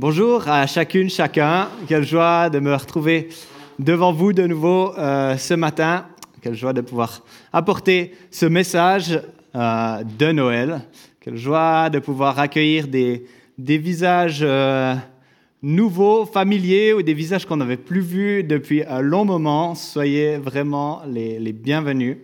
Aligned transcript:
Bonjour 0.00 0.46
à 0.46 0.64
chacune, 0.68 1.10
chacun. 1.10 1.66
Quelle 1.88 2.04
joie 2.04 2.50
de 2.50 2.60
me 2.60 2.72
retrouver 2.72 3.30
devant 3.80 4.12
vous 4.12 4.32
de 4.32 4.46
nouveau 4.46 4.96
euh, 4.96 5.36
ce 5.36 5.54
matin. 5.54 6.06
Quelle 6.40 6.54
joie 6.54 6.72
de 6.72 6.82
pouvoir 6.82 7.24
apporter 7.52 8.14
ce 8.30 8.46
message 8.46 9.20
euh, 9.56 10.04
de 10.16 10.30
Noël. 10.30 10.82
Quelle 11.18 11.36
joie 11.36 11.90
de 11.90 11.98
pouvoir 11.98 12.38
accueillir 12.38 12.86
des, 12.86 13.26
visages 13.58 14.38
euh, 14.42 14.94
nouveaux, 15.62 16.26
familiers 16.26 16.92
ou 16.92 17.02
des 17.02 17.14
visages 17.14 17.44
qu'on 17.44 17.56
n'avait 17.56 17.76
plus 17.76 18.00
vus 18.00 18.44
depuis 18.44 18.84
un 18.84 19.00
long 19.00 19.24
moment. 19.24 19.74
Soyez 19.74 20.36
vraiment 20.36 21.02
les, 21.08 21.52
bienvenus. 21.52 22.18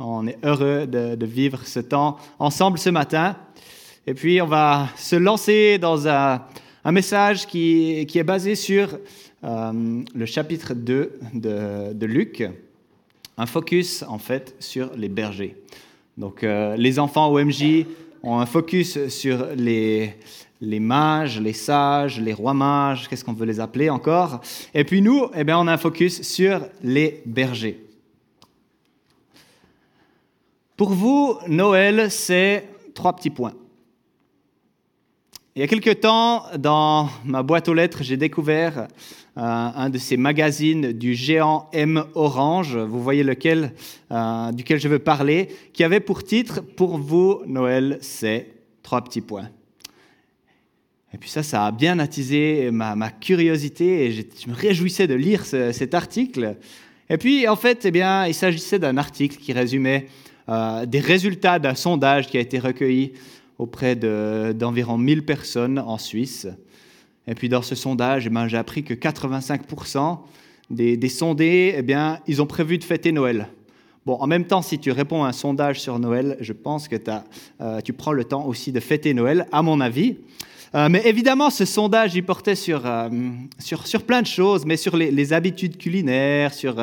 On 0.00 0.26
est 0.26 0.38
heureux 0.42 0.88
de 0.88 1.26
vivre 1.26 1.60
ce 1.64 1.78
temps 1.78 2.16
ensemble 2.40 2.76
ce 2.76 2.90
matin. 2.90 3.36
Et 4.04 4.14
puis, 4.14 4.42
on 4.42 4.46
va 4.46 4.88
se 4.96 5.14
lancer 5.14 5.78
dans 5.78 6.08
un 6.08 6.42
un 6.84 6.92
message 6.92 7.46
qui, 7.46 8.06
qui 8.08 8.18
est 8.18 8.24
basé 8.24 8.54
sur 8.54 8.98
euh, 9.44 10.02
le 10.14 10.26
chapitre 10.26 10.74
2 10.74 11.18
de, 11.34 12.06
Luc, 12.06 12.42
un 13.36 13.46
focus 13.46 14.02
en 14.08 14.18
fait 14.18 14.54
sur 14.60 14.94
les 14.96 15.08
bergers. 15.08 15.56
Donc 16.16 16.42
euh, 16.42 16.76
les 16.76 16.98
enfants 16.98 17.32
OMJ 17.32 17.86
ont 18.22 18.38
un 18.38 18.46
focus 18.46 19.08
sur 19.08 19.46
les, 19.56 20.14
les 20.60 20.80
mages, 20.80 21.40
les 21.40 21.52
sages, 21.52 22.20
les 22.20 22.32
rois 22.32 22.54
mages, 22.54 23.08
qu'est-ce 23.08 23.24
qu'on 23.24 23.32
veut 23.32 23.46
les 23.46 23.60
appeler 23.60 23.88
encore. 23.88 24.40
Et 24.74 24.84
puis 24.84 25.00
nous, 25.00 25.28
eh 25.34 25.44
bien, 25.44 25.58
on 25.58 25.66
a 25.66 25.72
un 25.72 25.78
focus 25.78 26.22
sur 26.22 26.66
les 26.82 27.22
bergers. 27.24 27.82
Pour 30.76 30.90
vous, 30.90 31.36
Noël, 31.46 32.10
c'est 32.10 32.66
trois 32.94 33.14
petits 33.14 33.30
points. 33.30 33.54
Il 35.56 35.60
y 35.60 35.64
a 35.64 35.66
quelque 35.66 35.90
temps, 35.90 36.44
dans 36.58 37.10
ma 37.24 37.42
boîte 37.42 37.68
aux 37.68 37.74
lettres, 37.74 38.04
j'ai 38.04 38.16
découvert 38.16 38.78
euh, 38.78 38.86
un 39.36 39.90
de 39.90 39.98
ces 39.98 40.16
magazines 40.16 40.92
du 40.92 41.14
géant 41.14 41.68
M 41.72 42.04
Orange, 42.14 42.76
vous 42.76 43.02
voyez 43.02 43.24
lequel, 43.24 43.72
euh, 44.12 44.52
duquel 44.52 44.78
je 44.78 44.86
veux 44.86 45.00
parler, 45.00 45.48
qui 45.72 45.82
avait 45.82 45.98
pour 45.98 46.22
titre 46.22 46.60
Pour 46.60 46.98
vous, 46.98 47.42
Noël, 47.48 47.98
c'est 48.00 48.46
trois 48.84 49.02
petits 49.02 49.22
points. 49.22 49.48
Et 51.12 51.18
puis 51.18 51.28
ça, 51.28 51.42
ça 51.42 51.66
a 51.66 51.72
bien 51.72 51.98
attisé 51.98 52.70
ma, 52.70 53.10
curiosité 53.10 54.04
et 54.06 54.12
je, 54.12 54.48
me 54.48 54.54
réjouissais 54.54 55.08
de 55.08 55.14
lire 55.14 55.44
ce, 55.44 55.72
cet 55.72 55.94
article. 55.94 56.58
Et 57.08 57.18
puis, 57.18 57.48
en 57.48 57.56
fait, 57.56 57.84
eh 57.86 57.90
bien, 57.90 58.24
il 58.28 58.34
s'agissait 58.34 58.78
d'un 58.78 58.96
article 58.96 59.36
qui 59.36 59.52
résumait 59.52 60.06
euh, 60.48 60.86
des 60.86 61.00
résultats 61.00 61.58
d'un 61.58 61.74
sondage 61.74 62.28
qui 62.28 62.36
a 62.36 62.40
été 62.40 62.58
recueilli 62.58 63.12
auprès 63.60 63.94
d'environ 63.94 64.98
de, 64.98 65.04
1000 65.04 65.24
personnes 65.24 65.78
en 65.78 65.98
Suisse. 65.98 66.48
Et 67.26 67.34
puis 67.34 67.50
dans 67.50 67.62
ce 67.62 67.74
sondage, 67.74 68.26
eh 68.26 68.48
j'ai 68.48 68.56
appris 68.56 68.82
que 68.82 68.94
85% 68.94 70.18
des, 70.70 70.96
des, 70.96 71.08
sondés, 71.08 71.74
eh 71.76 71.82
bien, 71.82 72.20
ils 72.26 72.40
ont 72.40 72.46
prévu 72.46 72.78
de 72.78 72.84
fêter 72.84 73.12
Noël. 73.12 73.48
Bon, 74.06 74.14
en 74.14 74.26
même 74.26 74.46
temps, 74.46 74.62
si 74.62 74.78
tu 74.78 74.90
réponds 74.92 75.24
à 75.24 75.28
un 75.28 75.32
sondage 75.32 75.78
sur 75.78 75.98
Noël, 75.98 76.38
je 76.40 76.54
pense 76.54 76.88
que 76.88 76.96
euh, 77.60 77.80
tu 77.82 77.92
prends 77.92 78.12
le 78.12 78.24
temps 78.24 78.46
aussi 78.46 78.72
de 78.72 78.80
fêter 78.80 79.12
Noël, 79.12 79.46
à 79.52 79.60
mon 79.60 79.80
avis. 79.80 80.16
Euh, 80.74 80.88
mais 80.88 81.02
évidemment, 81.04 81.50
ce 81.50 81.66
sondage, 81.66 82.14
il 82.14 82.24
portait 82.24 82.54
sur, 82.54 82.86
euh, 82.86 83.10
sur, 83.58 83.86
sur, 83.86 84.04
plein 84.04 84.22
de 84.22 84.26
choses, 84.26 84.64
mais 84.64 84.78
sur 84.78 84.96
les, 84.96 85.10
les 85.10 85.32
habitudes 85.34 85.76
culinaires, 85.76 86.54
sur 86.54 86.76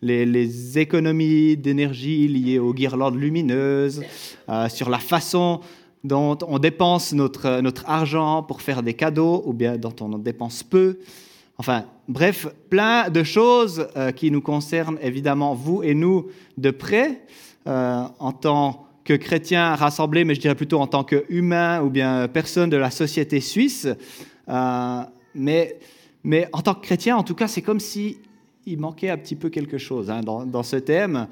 les, 0.00 0.24
les, 0.24 0.78
économies 0.78 1.56
d'énergie 1.56 2.28
liées 2.28 2.60
aux 2.60 2.72
guirlandes 2.72 3.16
lumineuses, 3.16 4.04
sur 4.68 4.90
la 4.90 4.98
façon 4.98 5.60
dont 6.04 6.38
on 6.46 6.58
dépense 6.58 7.12
notre, 7.12 7.60
notre 7.60 7.88
argent 7.88 8.42
pour 8.42 8.62
faire 8.62 8.82
des 8.82 8.94
cadeaux 8.94 9.42
ou 9.46 9.52
bien 9.52 9.76
dont 9.76 9.94
on 10.00 10.12
en 10.12 10.18
dépense 10.18 10.62
peu. 10.62 10.98
Enfin, 11.58 11.84
bref, 12.06 12.46
plein 12.70 13.10
de 13.10 13.24
choses 13.24 13.88
euh, 13.96 14.12
qui 14.12 14.30
nous 14.30 14.40
concernent 14.40 14.98
évidemment, 15.02 15.54
vous 15.54 15.82
et 15.82 15.94
nous, 15.94 16.28
de 16.56 16.70
près, 16.70 17.22
euh, 17.66 18.04
en 18.18 18.32
tant 18.32 18.86
que 19.02 19.14
chrétiens 19.14 19.74
rassemblés, 19.74 20.24
mais 20.24 20.34
je 20.34 20.40
dirais 20.40 20.54
plutôt 20.54 20.80
en 20.80 20.86
tant 20.86 21.02
qu'humains 21.02 21.82
ou 21.82 21.90
bien 21.90 22.28
personnes 22.28 22.70
de 22.70 22.76
la 22.76 22.90
société 22.90 23.40
suisse. 23.40 23.88
Euh, 24.48 25.00
mais, 25.34 25.78
mais 26.22 26.48
en 26.52 26.60
tant 26.60 26.74
que 26.74 26.82
chrétien, 26.82 27.16
en 27.16 27.24
tout 27.24 27.34
cas, 27.34 27.48
c'est 27.48 27.62
comme 27.62 27.80
si 27.80 28.18
manquait 28.76 29.10
un 29.10 29.16
petit 29.16 29.36
peu 29.36 29.48
quelque 29.48 29.78
chose 29.78 30.10
hein, 30.10 30.20
dans, 30.20 30.44
dans 30.44 30.62
ce 30.62 30.76
thème. 30.76 31.26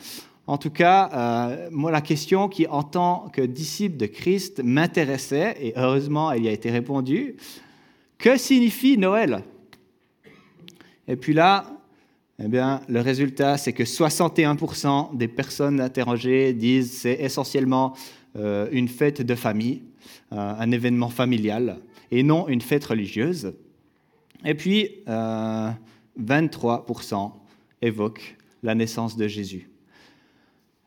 En 0.48 0.58
tout 0.58 0.70
cas, 0.70 1.10
euh, 1.12 1.68
moi, 1.72 1.90
la 1.90 2.00
question 2.00 2.48
qui, 2.48 2.68
en 2.68 2.84
tant 2.84 3.28
que 3.32 3.42
disciple 3.42 3.96
de 3.96 4.06
Christ, 4.06 4.62
m'intéressait, 4.62 5.56
et 5.60 5.72
heureusement, 5.76 6.30
elle 6.30 6.44
y 6.44 6.48
a 6.48 6.52
été 6.52 6.70
répondue, 6.70 7.34
que 8.16 8.36
signifie 8.36 8.96
Noël? 8.96 9.42
Et 11.08 11.16
puis 11.16 11.32
là, 11.32 11.66
eh 12.42 12.46
bien, 12.46 12.80
le 12.88 13.00
résultat, 13.00 13.58
c'est 13.58 13.72
que 13.72 13.82
61% 13.82 15.16
des 15.16 15.26
personnes 15.26 15.80
interrogées 15.80 16.52
disent 16.52 16.92
c'est 16.92 17.20
essentiellement 17.20 17.96
euh, 18.36 18.68
une 18.70 18.86
fête 18.88 19.22
de 19.22 19.34
famille, 19.34 19.82
euh, 20.32 20.54
un 20.58 20.70
événement 20.70 21.08
familial, 21.08 21.80
et 22.12 22.22
non 22.22 22.46
une 22.46 22.60
fête 22.60 22.84
religieuse. 22.84 23.52
Et 24.44 24.54
puis, 24.54 25.02
23% 25.08 27.32
évoquent 27.82 28.36
la 28.62 28.76
naissance 28.76 29.16
de 29.16 29.26
Jésus. 29.26 29.68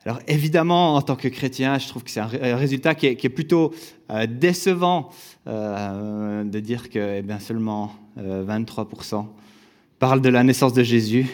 Alors 0.09 0.23
évidemment, 0.27 0.95
en 0.95 1.03
tant 1.03 1.15
que 1.15 1.27
chrétien, 1.27 1.77
je 1.77 1.87
trouve 1.87 2.03
que 2.03 2.09
c'est 2.09 2.19
un 2.19 2.55
résultat 2.55 2.95
qui 2.95 3.05
est, 3.05 3.29
plutôt 3.29 3.75
euh, 4.09 4.25
décevant 4.25 5.11
euh, 5.45 6.43
de 6.43 6.59
dire 6.59 6.89
que 6.89 7.19
eh 7.19 7.21
bien, 7.21 7.37
seulement 7.37 7.93
euh, 8.17 8.43
23% 8.43 9.27
parlent 9.99 10.21
de 10.21 10.29
la 10.29 10.43
naissance 10.43 10.73
de 10.73 10.81
Jésus. 10.81 11.27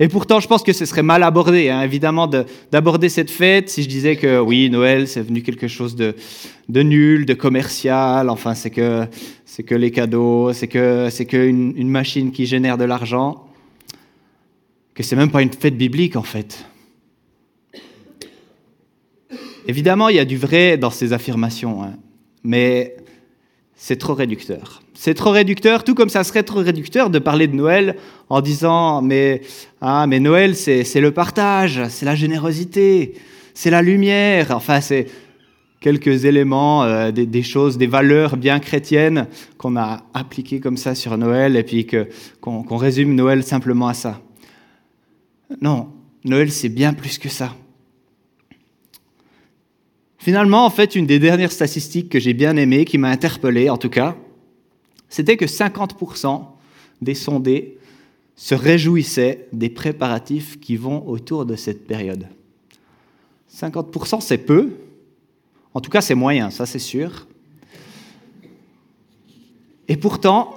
Et 0.00 0.08
pourtant, 0.08 0.40
je 0.40 0.48
pense 0.48 0.62
que 0.62 0.72
ce 0.72 0.86
serait 0.86 1.02
mal 1.02 1.22
abordé, 1.22 1.68
hein, 1.68 1.82
évidemment, 1.82 2.26
d'aborder 2.72 3.10
cette 3.10 3.30
fête 3.30 3.68
si 3.68 3.82
je 3.82 3.90
disais 3.90 4.16
que 4.16 4.40
oui, 4.40 4.70
Noël, 4.70 5.06
c'est 5.06 5.20
venu 5.20 5.42
quelque 5.42 5.68
chose 5.68 5.94
de, 5.94 6.14
nul, 6.70 7.26
de 7.26 7.34
commercial, 7.34 8.30
enfin, 8.30 8.54
c'est 8.54 8.70
que, 8.70 9.06
que 9.66 9.74
les 9.74 9.90
cadeaux, 9.90 10.54
c'est 10.54 10.68
que, 10.68 11.08
c'est 11.10 11.26
qu'une 11.26 11.74
une 11.76 11.90
machine 11.90 12.32
qui 12.32 12.46
génère 12.46 12.78
de 12.78 12.84
l'argent, 12.84 13.44
que 14.94 15.02
c'est 15.02 15.14
même 15.14 15.30
pas 15.30 15.42
une 15.42 15.52
fête 15.52 15.76
biblique, 15.76 16.16
en 16.16 16.22
fait. 16.22 16.64
Évidemment, 19.66 20.08
il 20.08 20.16
y 20.16 20.20
a 20.20 20.24
du 20.24 20.36
vrai 20.36 20.76
dans 20.76 20.90
ces 20.90 21.12
affirmations, 21.12 21.82
hein, 21.82 21.94
mais 22.42 22.96
c'est 23.76 23.96
trop 23.96 24.14
réducteur. 24.14 24.82
C'est 24.94 25.14
trop 25.14 25.30
réducteur, 25.30 25.84
tout 25.84 25.94
comme 25.94 26.08
ça 26.08 26.22
serait 26.22 26.42
trop 26.42 26.60
réducteur 26.60 27.10
de 27.10 27.18
parler 27.18 27.48
de 27.48 27.56
Noël 27.56 27.96
en 28.28 28.40
disant 28.40 29.02
mais, 29.02 29.42
ah, 29.80 30.06
mais 30.06 30.20
Noël, 30.20 30.54
c'est 30.54 31.00
le 31.00 31.10
partage, 31.10 31.82
c'est 31.88 32.06
la 32.06 32.14
générosité, 32.14 33.14
c'est 33.54 33.70
la 33.70 33.82
lumière. 33.82 34.52
Enfin, 34.52 34.80
c'est 34.80 35.06
quelques 35.80 36.24
éléments, 36.24 36.84
euh, 36.84 37.10
des, 37.10 37.42
choses, 37.42 37.76
des 37.76 37.86
valeurs 37.86 38.36
bien 38.36 38.58
chrétiennes 38.58 39.26
qu'on 39.58 39.76
a 39.76 40.04
appliquées 40.14 40.60
comme 40.60 40.76
ça 40.76 40.94
sur 40.94 41.18
Noël 41.18 41.56
et 41.56 41.62
puis 41.62 41.86
qu'on 42.40 42.62
qu 42.62 42.74
résume 42.74 43.14
Noël 43.14 43.42
simplement 43.42 43.88
à 43.88 43.94
ça. 43.94 44.20
Non, 45.60 45.88
Noël, 46.24 46.50
c'est 46.50 46.70
bien 46.70 46.94
plus 46.94 47.18
que 47.18 47.28
ça. 47.28 47.54
Finalement, 50.24 50.64
en 50.64 50.70
fait, 50.70 50.94
une 50.94 51.04
des 51.04 51.18
dernières 51.18 51.52
statistiques 51.52 52.08
que 52.08 52.18
j'ai 52.18 52.32
bien 52.32 52.56
aimées, 52.56 52.86
qui 52.86 52.96
m'a 52.96 53.10
interpellé 53.10 53.68
en 53.68 53.76
tout 53.76 53.90
cas, 53.90 54.16
c'était 55.10 55.36
que 55.36 55.44
50% 55.44 56.46
des 57.02 57.14
sondés 57.14 57.76
se 58.34 58.54
réjouissaient 58.54 59.46
des 59.52 59.68
préparatifs 59.68 60.58
qui 60.60 60.76
vont 60.76 61.06
autour 61.06 61.44
de 61.44 61.56
cette 61.56 61.86
période. 61.86 62.26
50%, 63.54 64.22
c'est 64.22 64.38
peu. 64.38 64.70
En 65.74 65.82
tout 65.82 65.90
cas, 65.90 66.00
c'est 66.00 66.14
moyen, 66.14 66.48
ça 66.48 66.64
c'est 66.64 66.78
sûr. 66.78 67.26
Et 69.88 69.98
pourtant, 69.98 70.54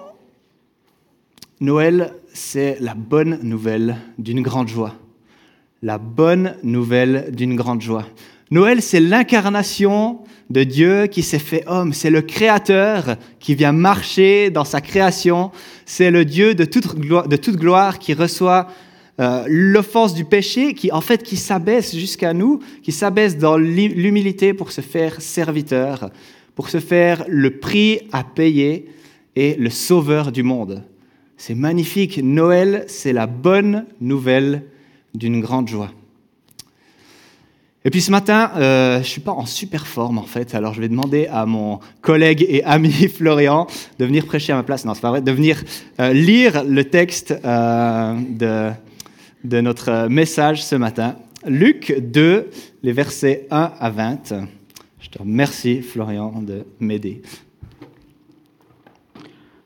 Noël, 1.59 2.13
c'est 2.33 2.77
la 2.79 2.93
bonne 2.93 3.41
nouvelle 3.43 3.97
d'une 4.17 4.43
grande 4.43 4.69
joie. 4.69 4.95
La 5.81 5.97
bonne 5.97 6.55
nouvelle 6.63 7.35
d'une 7.35 7.57
grande 7.57 7.81
joie. 7.81 8.05
Noël, 8.49 8.81
c'est 8.81 8.99
l'incarnation 8.99 10.19
de 10.49 10.63
Dieu 10.63 11.07
qui 11.07 11.21
s'est 11.21 11.39
fait 11.39 11.63
homme. 11.67 11.93
C'est 11.93 12.09
le 12.09 12.21
Créateur 12.21 13.17
qui 13.39 13.55
vient 13.55 13.73
marcher 13.73 14.49
dans 14.49 14.63
sa 14.63 14.79
création. 14.79 15.51
C'est 15.85 16.11
le 16.11 16.23
Dieu 16.23 16.55
de 16.55 16.63
toute 16.65 17.57
gloire, 17.57 17.99
qui 17.99 18.13
reçoit 18.13 18.67
euh, 19.19 19.43
l'offense 19.47 20.13
du 20.13 20.23
péché, 20.23 20.73
qui 20.73 20.91
en 20.91 21.01
fait 21.01 21.23
qui 21.23 21.35
s'abaisse 21.35 21.95
jusqu'à 21.95 22.33
nous, 22.33 22.59
qui 22.83 22.91
s'abaisse 22.91 23.37
dans 23.37 23.57
l'humilité 23.57 24.53
pour 24.53 24.71
se 24.71 24.81
faire 24.81 25.21
serviteur, 25.21 26.09
pour 26.55 26.69
se 26.69 26.79
faire 26.79 27.25
le 27.27 27.59
prix 27.59 28.01
à 28.11 28.23
payer 28.23 28.85
et 29.35 29.55
le 29.55 29.69
sauveur 29.69 30.31
du 30.31 30.43
monde. 30.43 30.83
C'est 31.35 31.55
magnifique. 31.55 32.19
Noël, 32.23 32.85
c'est 32.87 33.13
la 33.13 33.27
bonne 33.27 33.85
nouvelle 33.99 34.63
d'une 35.13 35.41
grande 35.41 35.67
joie. 35.67 35.91
Et 37.87 37.89
puis 37.89 38.01
ce 38.01 38.11
matin, 38.11 38.51
euh, 38.57 38.95
je 38.95 38.99
ne 38.99 39.03
suis 39.05 39.21
pas 39.21 39.31
en 39.31 39.45
super 39.45 39.87
forme 39.87 40.17
en 40.17 40.25
fait, 40.25 40.53
alors 40.55 40.73
je 40.73 40.81
vais 40.81 40.89
demander 40.89 41.25
à 41.27 41.45
mon 41.45 41.79
collègue 42.01 42.45
et 42.49 42.61
ami 42.65 42.91
Florian 42.91 43.65
de 43.97 44.03
venir 44.03 44.25
prêcher 44.25 44.51
à 44.51 44.57
ma 44.57 44.63
place, 44.63 44.83
non 44.83 44.93
c'est 44.93 44.99
pas 44.99 45.11
vrai, 45.11 45.21
de 45.21 45.31
venir 45.31 45.63
euh, 46.01 46.11
lire 46.11 46.65
le 46.65 46.83
texte 46.83 47.33
euh, 47.45 48.13
de, 48.29 48.71
de 49.45 49.61
notre 49.61 50.09
message 50.09 50.65
ce 50.65 50.75
matin. 50.75 51.15
Luc 51.45 51.97
2, 51.97 52.49
les 52.83 52.91
versets 52.91 53.47
1 53.51 53.71
à 53.79 53.89
20. 53.89 54.33
Je 54.99 55.07
te 55.07 55.19
remercie 55.19 55.81
Florian 55.81 56.41
de 56.41 56.65
m'aider. 56.81 57.21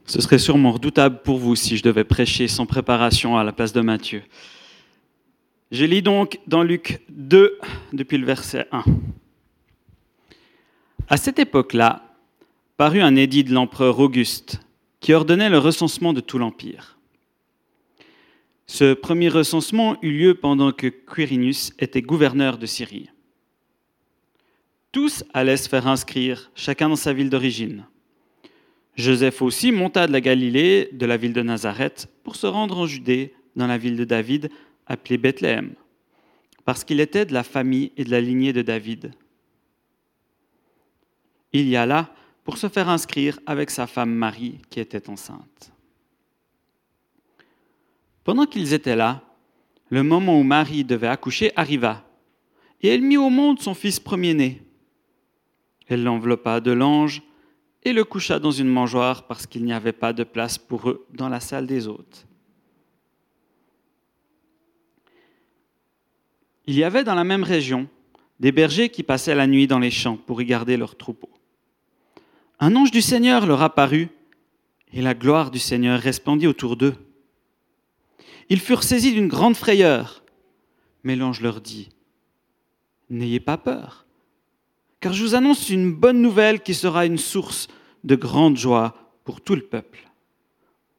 Ce 0.06 0.22
serait 0.22 0.38
sûrement 0.38 0.74
redoutable 0.74 1.24
pour 1.24 1.40
vous 1.40 1.56
si 1.56 1.76
je 1.76 1.82
devais 1.82 2.04
prêcher 2.04 2.48
sans 2.48 2.68
préparation 2.68 3.36
à 3.36 3.44
la 3.44 3.52
place 3.52 3.74
de 3.74 3.82
Matthieu. 3.82 4.22
Je 5.72 5.86
lis 5.86 6.02
donc 6.02 6.40
dans 6.48 6.64
Luc 6.64 7.00
2 7.08 7.58
depuis 7.94 8.18
le 8.18 8.26
verset 8.26 8.68
1. 8.74 8.84
À 11.08 11.16
cette 11.16 11.40
époque-là, 11.40 12.14
parut 12.76 13.00
un 13.00 13.16
édit 13.16 13.46
de 13.46 13.54
l'empereur 13.54 14.00
Auguste 14.00 14.60
qui 15.00 15.14
ordonnait 15.14 15.50
le 15.50 15.60
recensement 15.60 16.12
de 16.12 16.20
tout 16.20 16.38
l'Empire. 16.38 16.98
Ce 18.68 18.94
premier 18.94 19.30
recensement 19.30 19.96
eut 20.02 20.12
lieu 20.12 20.36
pendant 20.36 20.74
que 20.74 20.88
Quirinius 20.88 21.72
était 21.80 22.02
gouverneur 22.02 22.58
de 22.58 22.66
Syrie. 22.66 23.10
Tous 24.92 25.24
allaient 25.34 25.56
se 25.56 25.70
faire 25.70 25.88
inscrire, 25.88 26.52
chacun 26.54 26.90
dans 26.90 26.98
sa 26.98 27.14
ville 27.14 27.30
d'origine. 27.30 27.86
Joseph 28.98 29.42
aussi 29.42 29.72
monta 29.72 30.06
de 30.06 30.12
la 30.12 30.20
Galilée, 30.20 30.90
de 30.92 31.06
la 31.06 31.16
ville 31.16 31.32
de 31.32 31.42
Nazareth, 31.42 32.10
pour 32.26 32.36
se 32.36 32.46
rendre 32.46 32.78
en 32.78 32.88
Judée, 32.88 33.34
dans 33.56 33.68
la 33.68 33.78
ville 33.78 33.96
de 33.96 34.06
David, 34.06 34.50
appelé 34.88 35.18
Bethléem, 35.18 35.74
parce 36.66 36.84
qu'il 36.84 37.00
était 37.00 37.26
de 37.26 37.34
la 37.34 37.44
famille 37.44 37.92
et 37.98 38.04
de 38.04 38.12
la 38.12 38.22
lignée 38.22 38.54
de 38.54 38.62
David. 38.62 39.12
Il 41.54 41.68
y 41.68 41.76
alla 41.76 42.14
pour 42.44 42.58
se 42.58 42.70
faire 42.70 42.90
inscrire 42.90 43.40
avec 43.46 43.70
sa 43.70 43.88
femme 43.88 44.14
Marie 44.14 44.60
qui 44.70 44.80
était 44.80 45.10
enceinte. 45.10 45.72
Pendant 48.24 48.46
qu'ils 48.46 48.74
étaient 48.74 48.96
là, 48.96 49.22
le 49.90 50.04
moment 50.04 50.40
où 50.40 50.44
Marie 50.44 50.84
devait 50.84 51.08
accoucher 51.08 51.52
arriva, 51.56 52.04
et 52.82 52.88
elle 52.88 53.02
mit 53.02 53.18
au 53.18 53.30
monde 53.30 53.60
son 53.60 53.74
fils 53.74 54.00
premier-né. 54.00 54.62
Elle 55.88 56.04
l'enveloppa 56.04 56.62
de 56.62 56.72
l'ange 56.72 57.22
et 57.84 57.94
le 57.94 58.04
coucha 58.04 58.40
dans 58.40 58.52
une 58.52 58.70
mangeoire 58.70 59.28
parce 59.28 59.46
qu'il 59.46 59.64
n'y 59.64 59.74
avait 59.74 59.92
pas 59.92 60.14
de 60.14 60.24
place 60.24 60.58
pour 60.58 60.90
eux 60.90 61.06
dans 61.12 61.30
la 61.30 61.40
salle 61.40 61.68
des 61.68 61.88
hôtes. 61.88 62.26
Il 66.72 66.78
y 66.78 66.86
avait 66.86 67.04
dans 67.04 67.16
la 67.16 67.26
même 67.26 67.44
région 67.44 67.90
des 68.40 68.54
bergers 68.54 68.88
qui 68.88 69.04
passaient 69.04 69.36
la 69.36 69.46
nuit 69.46 69.68
dans 69.68 69.78
les 69.78 69.92
champs 69.92 70.16
pour 70.16 70.42
y 70.42 70.46
garder 70.46 70.78
leurs 70.78 70.96
troupeaux. 70.96 71.34
Un 72.62 72.78
ange 72.78 72.92
du 72.92 73.02
Seigneur 73.02 73.46
leur 73.46 73.62
apparut, 73.62 74.08
et 74.94 75.02
la 75.02 75.14
gloire 75.14 75.52
du 75.52 75.60
Seigneur 75.60 76.00
resplendit 76.00 76.48
autour 76.48 76.78
d'eux. 76.78 76.96
Ils 78.48 78.62
furent 78.62 78.84
saisis 78.84 79.12
d'une 79.12 79.28
grande 79.28 79.58
frayeur, 79.58 80.24
mais 81.04 81.18
l'ange 81.18 81.42
leur 81.42 81.60
dit, 81.60 81.90
N'ayez 83.10 83.42
pas 83.42 83.58
peur, 83.58 84.06
car 85.02 85.12
je 85.12 85.26
vous 85.26 85.36
annonce 85.36 85.70
une 85.70 85.92
bonne 85.92 86.22
nouvelle 86.22 86.62
qui 86.62 86.74
sera 86.74 87.06
une 87.06 87.18
source 87.18 87.68
de 88.06 88.16
grande 88.16 88.56
joie 88.56 89.12
pour 89.26 89.42
tout 89.42 89.56
le 89.56 89.62
peuple. 89.62 90.10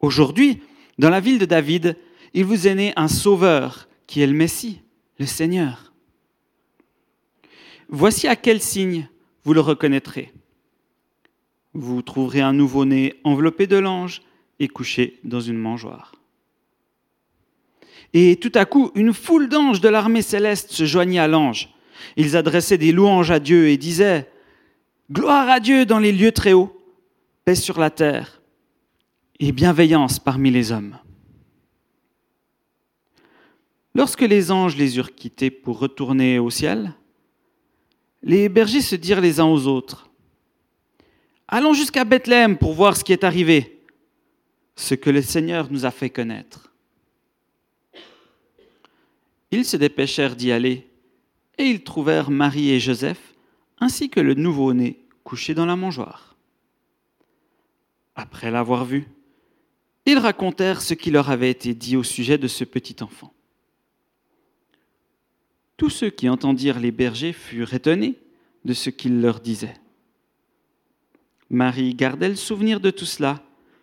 Aujourd'hui, 0.01 0.61
dans 0.99 1.09
la 1.09 1.21
ville 1.21 1.39
de 1.39 1.47
David, 1.47 1.97
il 2.35 2.45
vous 2.45 2.69
est 2.69 2.75
né 2.75 2.93
un 2.97 3.09
sauveur 3.09 3.89
qui 4.07 4.21
est 4.21 4.27
le 4.27 4.35
Messie 4.35 4.83
le 5.23 5.27
Seigneur. 5.27 5.93
Voici 7.89 8.27
à 8.27 8.35
quel 8.35 8.61
signe 8.61 9.09
vous 9.45 9.55
le 9.55 9.61
reconnaîtrez. 9.61 10.33
Vous 11.75 12.03
trouverez 12.03 12.41
un 12.41 12.53
nouveau-né 12.53 13.15
enveloppé 13.23 13.69
de 13.69 13.77
l'ange 13.77 14.23
et 14.59 14.67
couché 14.67 15.21
dans 15.23 15.39
une 15.39 15.59
mangeoire. 15.59 16.17
Et 18.13 18.35
tout 18.35 18.51
à 18.57 18.65
coup, 18.65 18.91
une 18.97 19.13
foule 19.13 19.49
d'anges 19.49 19.81
de 19.81 19.89
l'armée 19.89 20.23
céleste 20.23 20.73
se 20.73 20.87
joignit 20.87 21.21
à 21.21 21.29
l'ange. 21.29 21.69
Ils 22.17 22.37
adressaient 22.37 22.77
des 22.77 22.91
louanges 22.91 23.31
à 23.31 23.39
Dieu 23.39 23.69
et 23.69 23.77
disaient 23.77 24.29
Gloire 25.13 25.49
à 25.49 25.61
Dieu 25.61 25.87
dans 25.87 26.01
les 26.01 26.11
lieux 26.11 26.33
très 26.33 26.53
hauts, 26.53 26.77
paix 27.45 27.55
sur 27.55 27.79
la 27.79 27.91
terre 27.91 28.43
et 29.39 29.53
bienveillance 29.53 30.19
parmi 30.19 30.51
les 30.51 30.73
hommes. 30.73 30.99
Lorsque 33.95 34.23
les 34.23 34.51
anges 34.51 34.77
les 34.77 34.97
eurent 34.97 35.15
quittés 35.15 35.51
pour 35.51 35.79
retourner 35.79 36.39
au 36.39 36.51
ciel, 36.51 36.95
les 38.23 38.49
bergers 38.49 38.81
se 38.81 38.97
dirent 38.97 39.21
les 39.21 39.41
uns 39.41 39.47
aux 39.47 39.67
autres, 39.67 40.13
Allons 41.55 41.75
jusqu'à 41.75 42.07
Bethléem 42.07 42.57
pour 42.57 42.73
voir 42.73 42.97
ce 42.97 43.05
qui 43.05 43.13
est 43.13 43.25
arrivé, 43.25 43.79
ce 44.75 44.95
que 44.95 45.11
le 45.11 45.21
Seigneur 45.21 45.71
nous 45.71 45.85
a 45.85 45.91
fait 45.91 46.09
connaître. 46.09 46.73
Ils 49.51 49.67
se 49.67 49.77
dépêchèrent 49.77 50.35
d'y 50.35 50.51
aller, 50.51 50.89
et 51.59 51.65
ils 51.65 51.85
trouvèrent 51.85 52.31
Marie 52.31 52.71
et 52.71 52.81
Joseph, 52.81 53.35
ainsi 53.81 54.09
que 54.09 54.19
le 54.19 54.33
nouveau-né 54.33 55.05
couché 55.25 55.53
dans 55.53 55.67
la 55.67 55.77
mangeoire. 55.77 56.37
Après 58.15 58.51
l'avoir 58.51 58.87
vu, 58.87 59.07
ils 60.07 60.19
racontèrent 60.19 60.81
ce 60.81 60.95
qui 60.95 61.11
leur 61.11 61.29
avait 61.29 61.51
été 61.51 61.75
dit 61.75 61.99
au 61.99 62.03
sujet 62.03 62.39
de 62.39 62.49
ce 62.49 62.65
petit 62.65 62.97
enfant. 63.03 63.35
Tous 65.83 65.91
ceux 65.91 66.11
qui 66.11 66.29
entendirent 66.29 66.79
les 66.79 66.93
bergers 66.93 67.33
furent 67.33 67.75
étonnés 67.75 68.15
de 68.65 68.73
ce 68.73 68.89
qu'il 68.89 69.21
leur 69.21 69.41
disait. 69.41 69.75
Marie 71.51 71.97
gardait 71.97 72.29
le 72.29 72.37
souvenir 72.37 72.79
de 72.79 72.93
tout 72.93 73.05
cela 73.05 73.43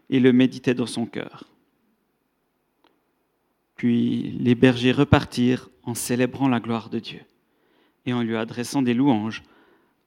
et 0.09 0.21
le 0.21 0.31
méditait 0.31 0.73
dans 0.73 0.85
son 0.85 1.05
cœur. 1.05 1.43
Puis 3.75 4.31
les 4.39 4.55
bergers 4.55 4.93
repartirent 4.93 5.69
en 5.83 5.93
célébrant 5.93 6.47
la 6.47 6.61
gloire 6.61 6.89
de 6.89 6.99
Dieu 6.99 7.19
et 8.05 8.13
en 8.13 8.21
lui 8.21 8.37
adressant 8.37 8.81
des 8.81 8.93
louanges 8.93 9.43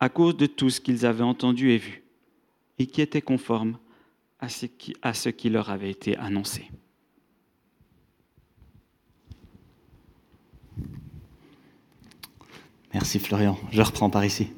à 0.01 0.09
cause 0.09 0.39
de 0.39 0.47
tout 0.47 0.71
ce 0.71 0.81
qu'ils 0.81 1.05
avaient 1.05 1.23
entendu 1.23 1.73
et 1.73 1.77
vu, 1.77 2.03
et 2.79 2.87
qui 2.87 3.03
était 3.03 3.21
conforme 3.21 3.77
à 4.41 4.49
ce 4.49 4.65
qui, 4.65 4.97
à 5.03 5.13
ce 5.13 5.29
qui 5.29 5.51
leur 5.51 5.69
avait 5.69 5.91
été 5.91 6.17
annoncé. 6.17 6.71
Merci 12.95 13.19
Florian. 13.19 13.59
Je 13.71 13.81
reprends 13.81 14.11
par 14.11 14.25
ici. 14.25 14.49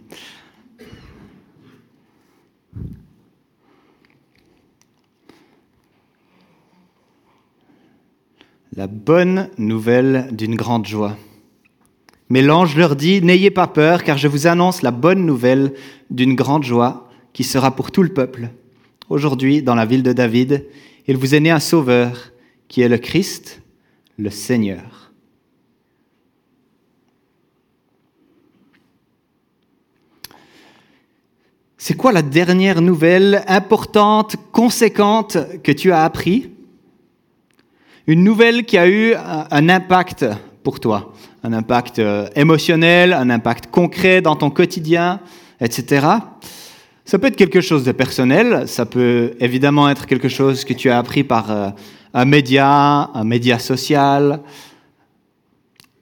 La 8.77 8.89
bonne 8.89 9.51
nouvelle 9.57 10.29
d'une 10.33 10.57
grande 10.57 10.85
joie. 10.85 11.17
Mais 12.29 12.43
l'ange 12.43 12.77
leur 12.77 12.97
dit, 12.97 13.23
N'ayez 13.23 13.51
pas 13.51 13.69
peur, 13.69 14.03
car 14.03 14.19
je 14.19 14.27
vous 14.27 14.49
annonce 14.49 14.83
la 14.83 14.91
bonne 14.91 15.25
nouvelle 15.25 15.73
d'une 16.11 16.35
grande 16.35 16.65
joie 16.65 17.09
qui 17.33 17.45
sera 17.45 17.77
pour 17.77 17.93
tout 17.93 18.03
le 18.03 18.13
peuple. 18.13 18.49
Aujourd'hui, 19.09 19.63
dans 19.63 19.77
la 19.77 19.87
ville 19.87 20.03
de 20.03 20.13
David, 20.13 20.67
il 21.07 21.17
vous 21.17 21.37
est 21.37 21.41
né 21.41 21.51
un 21.51 21.61
sauveur, 21.61 22.33
qui 22.67 22.81
est 22.81 22.89
le 22.89 22.99
Christ, 22.99 23.63
le 24.19 24.31
Seigneur. 24.31 25.13
C'est 31.87 31.93
quoi 31.93 32.13
la 32.13 32.23
dernière 32.23 32.81
nouvelle 32.81 33.45
importante, 33.47 34.37
conséquente 34.53 35.37
que 35.63 35.71
tu 35.71 35.93
as 35.93 36.03
appris? 36.03 36.51
Une 38.07 38.25
nouvelle 38.25 38.65
qui 38.65 38.79
a 38.79 38.89
eu 38.89 39.13
un 39.15 39.69
impact 39.69 40.25
pour 40.63 40.81
toi, 40.81 41.13
un 41.43 41.53
impact 41.53 41.99
euh, 41.99 42.27
émotionnel, 42.37 43.13
un 43.13 43.29
impact 43.29 43.67
concret 43.67 44.23
dans 44.23 44.35
ton 44.35 44.49
quotidien, 44.49 45.21
etc. 45.61 46.07
Ça 47.05 47.19
peut 47.19 47.27
être 47.27 47.37
quelque 47.37 47.61
chose 47.61 47.85
de 47.85 47.93
personnel, 47.93 48.67
ça 48.67 48.87
peut 48.87 49.35
évidemment 49.39 49.91
être 49.91 50.07
quelque 50.07 50.31
chose 50.31 50.65
que 50.65 50.73
tu 50.73 50.89
as 50.89 50.97
appris 50.97 51.23
par 51.23 51.51
euh, 51.51 51.69
un 52.15 52.25
média, 52.25 53.11
un 53.13 53.25
média 53.25 53.59
social. 53.59 54.41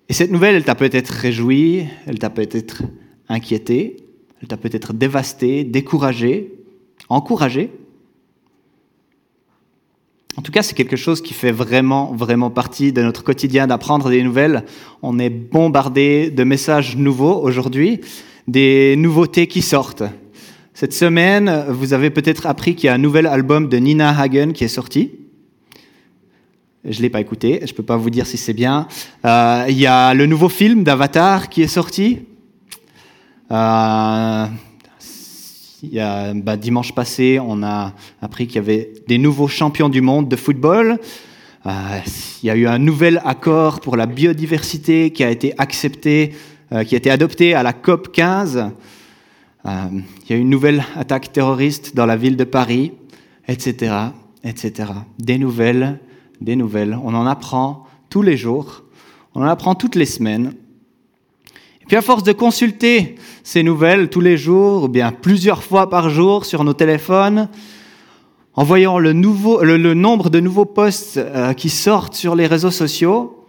Et 0.09 0.13
cette 0.13 0.31
nouvelle, 0.31 0.55
elle 0.55 0.65
t'a 0.65 0.77
peut-être 0.77 1.11
réjoui, 1.11 1.89
elle 2.07 2.21
t'a 2.21 2.31
peut-être 2.31 2.85
inquiété, 3.29 4.02
elle 4.43 4.49
t'a 4.49 4.57
peut-être 4.57 4.93
dévasté, 4.93 5.63
découragé, 5.63 6.53
encouragé. 7.09 7.71
En 10.37 10.43
tout 10.43 10.51
cas, 10.51 10.63
c'est 10.63 10.75
quelque 10.75 10.97
chose 10.97 11.23
qui 11.23 11.33
fait 11.33 11.53
vraiment, 11.53 12.13
vraiment 12.13 12.51
partie 12.51 12.93
de 12.93 13.03
notre 13.03 13.23
quotidien 13.23 13.69
d'apprendre 13.69 14.11
des 14.11 14.23
nouvelles. 14.23 14.65
On 15.03 15.19
est 15.19 15.31
bombardé 15.31 16.31
de 16.31 16.43
messages 16.43 16.97
nouveaux 16.97 17.41
aujourd'hui, 17.41 18.01
des 18.49 18.97
nouveautés 18.97 19.47
qui 19.47 19.63
sortent. 19.63 20.03
Cette 20.75 20.95
semaine, 20.95 21.67
vous 21.69 21.93
avez 21.93 22.11
peut-être 22.11 22.47
appris 22.47 22.75
qu'il 22.75 22.87
y 22.87 22.91
a 22.91 22.95
un 22.95 22.99
nouvel 22.99 23.27
album 23.27 23.69
de 23.69 23.77
Nina 23.77 24.19
Hagen 24.19 24.53
qui 24.53 24.65
est 24.65 24.69
sorti. 24.69 25.13
Je 26.85 26.97
ne 26.97 27.03
l'ai 27.03 27.11
pas 27.11 27.21
écouté, 27.21 27.61
je 27.63 27.71
ne 27.71 27.77
peux 27.77 27.85
pas 27.85 27.97
vous 27.97 28.11
dire 28.11 28.27
si 28.27 28.39
c'est 28.39 28.55
bien. 28.55 28.89
Euh, 29.25 29.67
il 29.69 29.79
y 29.79 29.87
a 29.87 30.15
le 30.15 30.27
nouveau 30.27 30.49
film 30.49 30.83
d'Avatar 30.83 31.49
qui 31.49 31.63
est 31.63 31.69
sorti. 31.69 32.23
Euh, 33.53 34.47
bah, 35.83 36.57
dimanche 36.57 36.95
passé, 36.95 37.39
on 37.41 37.63
a 37.63 37.93
appris 38.21 38.47
qu'il 38.47 38.57
y 38.57 38.59
avait 38.59 38.93
des 39.09 39.19
nouveaux 39.19 39.49
champions 39.49 39.89
du 39.89 40.01
monde 40.01 40.29
de 40.29 40.37
football. 40.37 40.99
Euh, 41.67 41.71
il 42.43 42.47
y 42.47 42.51
a 42.51 42.57
eu 42.57 42.67
un 42.67 42.79
nouvel 42.79 43.21
accord 43.25 43.81
pour 43.81 43.97
la 43.97 44.07
biodiversité 44.07 45.11
qui 45.13 45.23
a 45.23 45.31
été 45.31 45.55
accepté, 45.59 46.35
euh, 46.73 46.83
qui 46.85 46.95
a 46.95 46.99
été 46.99 47.11
adopté 47.11 47.55
à 47.55 47.63
la 47.63 47.73
COP 47.73 48.13
15. 48.13 48.71
Euh, 49.65 49.71
il 50.25 50.31
y 50.31 50.33
a 50.33 50.37
eu 50.37 50.41
une 50.41 50.51
nouvelle 50.51 50.85
attaque 50.97 51.33
terroriste 51.33 51.95
dans 51.95 52.07
la 52.07 52.17
ville 52.17 52.37
de 52.37 52.45
Paris, 52.45 52.93
etc., 53.47 53.95
etc. 54.43 54.91
Des 55.19 55.39
nouvelles, 55.39 56.01
des 56.41 56.57
nouvelles. 56.57 56.99
On 57.05 57.15
en 57.15 57.27
apprend 57.27 57.87
tous 58.09 58.23
les 58.23 58.37
jours, 58.37 58.83
on 59.35 59.43
en 59.43 59.47
apprend 59.47 59.75
toutes 59.75 59.95
les 59.95 60.07
semaines. 60.07 60.55
Puis 61.93 61.99
à 61.99 62.01
force 62.01 62.23
de 62.23 62.33
consulter 62.33 63.17
ces 63.45 63.63
nouvelles 63.63 64.09
tous 64.09 64.23
les 64.23 64.39
jours, 64.39 64.85
ou 64.85 64.89
bien 64.89 65.13
plusieurs 65.13 65.63
fois 65.63 65.91
par 65.91 66.09
jour 66.09 66.47
sur 66.47 66.65
nos 66.65 66.73
téléphones, 66.73 67.51
en 68.55 68.65
voyant 68.65 68.99
le, 68.99 69.13
nombre 69.13 70.31
de 70.31 70.41
nouveaux 70.41 70.65
posts 70.65 71.19
euh, 71.19 71.53
qui 71.53 71.69
sortent 71.69 72.15
sur 72.15 72.35
les 72.35 72.47
réseaux 72.47 72.71
sociaux, 72.71 73.45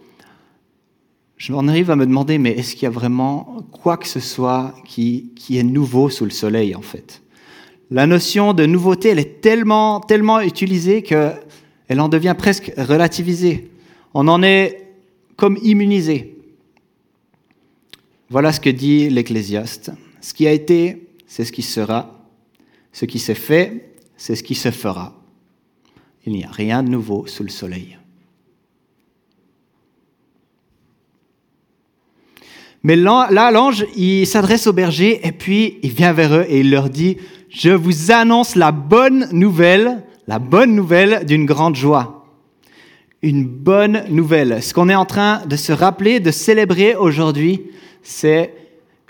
je 1.38 1.54
m'en 1.54 1.66
arrive 1.68 1.90
à 1.90 1.96
me 1.96 2.04
demander, 2.04 2.36
mais 2.36 2.50
est-ce 2.50 2.74
qu'il 2.74 2.82
y 2.82 2.86
a 2.86 2.90
vraiment 2.90 3.64
quoi 3.72 3.96
que 3.96 4.06
ce 4.06 4.20
soit 4.20 4.74
qui, 4.84 5.32
qui 5.34 5.56
est 5.56 5.62
nouveau 5.62 6.10
sous 6.10 6.24
le 6.24 6.30
soleil, 6.30 6.74
en 6.74 6.82
fait? 6.82 7.22
La 7.90 8.06
notion 8.06 8.52
de 8.52 8.66
nouveauté, 8.66 9.08
elle 9.08 9.20
est 9.20 9.40
tellement, 9.40 10.00
tellement 10.00 10.40
utilisée 10.42 11.00
qu'elle 11.00 11.98
en 11.98 12.10
devient 12.10 12.34
presque 12.36 12.74
relativisée. 12.76 13.70
On 14.12 14.28
en 14.28 14.42
est 14.42 14.92
comme 15.36 15.56
immunisé. 15.62 16.34
Voilà 18.30 18.52
ce 18.52 18.60
que 18.60 18.70
dit 18.70 19.10
l'Ecclésiaste. 19.10 19.92
Ce 20.20 20.32
qui 20.32 20.46
a 20.46 20.52
été, 20.52 21.08
c'est 21.26 21.44
ce 21.44 21.52
qui 21.52 21.62
sera. 21.62 22.18
Ce 22.92 23.04
qui 23.04 23.18
s'est 23.18 23.34
fait, 23.34 23.94
c'est 24.16 24.36
ce 24.36 24.42
qui 24.42 24.54
se 24.54 24.70
fera. 24.70 25.20
Il 26.26 26.32
n'y 26.32 26.44
a 26.44 26.50
rien 26.50 26.82
de 26.82 26.88
nouveau 26.88 27.26
sous 27.26 27.42
le 27.42 27.50
soleil. 27.50 27.98
Mais 32.82 32.96
là, 32.96 33.50
l'ange, 33.50 33.86
il 33.96 34.26
s'adresse 34.26 34.66
aux 34.66 34.72
bergers 34.72 35.26
et 35.26 35.32
puis 35.32 35.78
il 35.82 35.90
vient 35.90 36.12
vers 36.12 36.34
eux 36.34 36.46
et 36.48 36.60
il 36.60 36.70
leur 36.70 36.90
dit, 36.90 37.16
je 37.48 37.70
vous 37.70 38.12
annonce 38.12 38.56
la 38.56 38.72
bonne 38.72 39.28
nouvelle, 39.32 40.04
la 40.26 40.38
bonne 40.38 40.74
nouvelle 40.74 41.24
d'une 41.24 41.46
grande 41.46 41.76
joie. 41.76 42.26
Une 43.22 43.46
bonne 43.46 44.04
nouvelle. 44.10 44.62
Ce 44.62 44.74
qu'on 44.74 44.90
est 44.90 44.94
en 44.94 45.06
train 45.06 45.46
de 45.46 45.56
se 45.56 45.72
rappeler, 45.72 46.20
de 46.20 46.30
célébrer 46.30 46.94
aujourd'hui, 46.94 47.62
c'est 48.04 48.54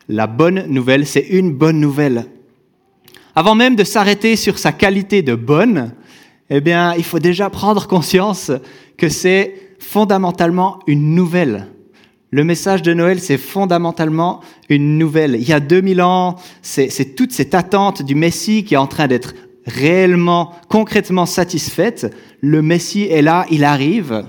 la 0.08 0.26
bonne 0.26 0.66
nouvelle, 0.68 1.06
c'est 1.06 1.20
une 1.20 1.52
bonne 1.52 1.80
nouvelle. 1.80 2.26
Avant 3.34 3.54
même 3.54 3.76
de 3.76 3.84
s'arrêter 3.84 4.36
sur 4.36 4.58
sa 4.58 4.72
qualité 4.72 5.20
de 5.20 5.34
bonne, 5.34 5.92
eh 6.48 6.60
bien, 6.60 6.94
il 6.94 7.04
faut 7.04 7.18
déjà 7.18 7.50
prendre 7.50 7.88
conscience 7.88 8.52
que 8.96 9.08
c'est 9.08 9.76
fondamentalement 9.80 10.78
une 10.86 11.14
nouvelle. 11.14 11.66
Le 12.30 12.44
message 12.44 12.82
de 12.82 12.94
Noël, 12.94 13.20
c'est 13.20 13.38
fondamentalement 13.38 14.40
une 14.68 14.98
nouvelle. 14.98 15.36
Il 15.36 15.48
y 15.48 15.52
a 15.52 15.60
2000 15.60 16.00
ans, 16.02 16.36
c'est 16.62 17.16
toute 17.16 17.32
cette 17.32 17.54
attente 17.54 18.02
du 18.02 18.14
Messie 18.14 18.64
qui 18.64 18.74
est 18.74 18.78
en 18.78 18.86
train 18.86 19.08
d'être 19.08 19.34
réellement, 19.66 20.52
concrètement 20.68 21.26
satisfaite. 21.26 22.14
Le 22.40 22.62
Messie 22.62 23.04
est 23.04 23.22
là, 23.22 23.46
il 23.50 23.64
arrive. 23.64 24.24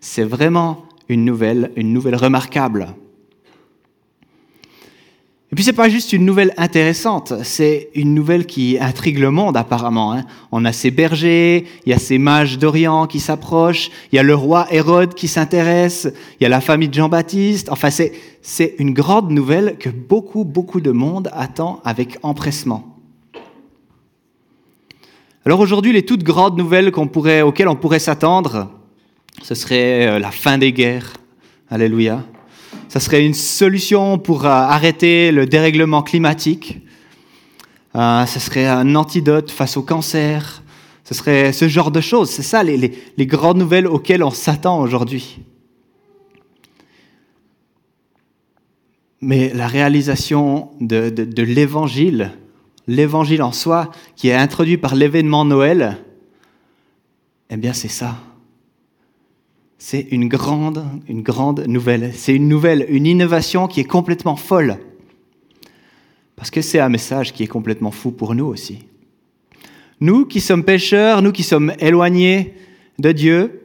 C'est 0.00 0.24
vraiment 0.24 0.84
une 1.08 1.24
nouvelle, 1.24 1.70
une 1.76 1.92
nouvelle 1.92 2.16
remarquable. 2.16 2.94
Et 5.52 5.56
puis 5.56 5.64
c'est 5.64 5.72
pas 5.72 5.88
juste 5.88 6.12
une 6.12 6.24
nouvelle 6.24 6.54
intéressante, 6.58 7.32
c'est 7.42 7.88
une 7.96 8.14
nouvelle 8.14 8.46
qui 8.46 8.78
intrigue 8.80 9.18
le 9.18 9.32
monde 9.32 9.56
apparemment. 9.56 10.12
Hein. 10.12 10.22
On 10.52 10.64
a 10.64 10.72
ces 10.72 10.92
bergers, 10.92 11.66
il 11.84 11.90
y 11.90 11.92
a 11.92 11.98
ces 11.98 12.18
mages 12.18 12.56
d'Orient 12.56 13.08
qui 13.08 13.18
s'approchent, 13.18 13.90
il 14.12 14.16
y 14.16 14.18
a 14.20 14.22
le 14.22 14.34
roi 14.36 14.68
Hérode 14.70 15.14
qui 15.14 15.26
s'intéresse, 15.26 16.08
il 16.38 16.44
y 16.44 16.46
a 16.46 16.48
la 16.48 16.60
famille 16.60 16.88
de 16.88 16.94
Jean-Baptiste. 16.94 17.68
Enfin 17.68 17.90
c'est 17.90 18.12
c'est 18.42 18.76
une 18.78 18.94
grande 18.94 19.32
nouvelle 19.32 19.76
que 19.76 19.90
beaucoup 19.90 20.44
beaucoup 20.44 20.80
de 20.80 20.92
monde 20.92 21.28
attend 21.32 21.80
avec 21.84 22.18
empressement. 22.22 22.96
Alors 25.44 25.58
aujourd'hui 25.58 25.92
les 25.92 26.04
toutes 26.04 26.22
grandes 26.22 26.56
nouvelles 26.56 26.92
auxquelles 26.94 27.68
on 27.68 27.74
pourrait 27.74 27.98
s'attendre, 27.98 28.70
ce 29.42 29.56
serait 29.56 30.06
euh, 30.06 30.18
la 30.20 30.30
fin 30.30 30.58
des 30.58 30.72
guerres. 30.72 31.14
Alléluia 31.68 32.22
ça 32.90 32.98
serait 32.98 33.24
une 33.24 33.34
solution 33.34 34.18
pour 34.18 34.46
euh, 34.46 34.48
arrêter 34.48 35.30
le 35.30 35.46
dérèglement 35.46 36.02
climatique. 36.02 36.80
Euh, 37.94 38.26
ce 38.26 38.40
serait 38.40 38.66
un 38.66 38.96
antidote 38.96 39.52
face 39.52 39.76
au 39.76 39.82
cancer. 39.82 40.64
Ce 41.04 41.14
serait 41.14 41.52
ce 41.52 41.68
genre 41.68 41.92
de 41.92 42.00
choses. 42.00 42.30
C'est 42.30 42.42
ça 42.42 42.64
les, 42.64 42.90
grandes 43.20 43.58
nouvelles 43.58 43.86
auxquelles 43.86 44.24
on 44.24 44.32
s'attend 44.32 44.80
aujourd'hui. 44.80 45.38
Mais 49.20 49.52
la 49.54 49.68
réalisation 49.68 50.72
de, 50.80 51.10
de 51.10 51.42
l'évangile, 51.44 52.32
l'évangile 52.88 53.44
en 53.44 53.52
soi, 53.52 53.92
qui 54.16 54.30
est 54.30 54.34
introduit 54.34 54.78
par 54.78 54.96
l'événement 54.96 55.44
Noël, 55.44 55.96
eh 57.50 57.56
bien 57.56 57.72
c'est 57.72 57.86
ça. 57.86 58.16
C'est 59.82 60.08
une 60.10 60.28
grande, 60.28 60.84
une 61.08 61.22
grande 61.22 61.66
nouvelle. 61.66 62.12
C'est 62.14 62.36
une 62.36 62.48
nouvelle, 62.48 62.84
une 62.90 63.06
innovation 63.06 63.66
qui 63.66 63.80
est 63.80 63.84
complètement 63.84 64.36
folle. 64.36 64.76
Parce 66.36 66.50
que 66.50 66.60
c'est 66.60 66.80
un 66.80 66.90
message 66.90 67.32
qui 67.32 67.44
est 67.44 67.48
complètement 67.48 67.90
fou 67.90 68.10
pour 68.10 68.34
nous 68.34 68.44
aussi. 68.44 68.80
Nous 69.98 70.26
qui 70.26 70.42
sommes 70.42 70.64
pécheurs, 70.64 71.22
nous 71.22 71.32
qui 71.32 71.42
sommes 71.42 71.72
éloignés 71.78 72.52
de 72.98 73.10
Dieu, 73.10 73.62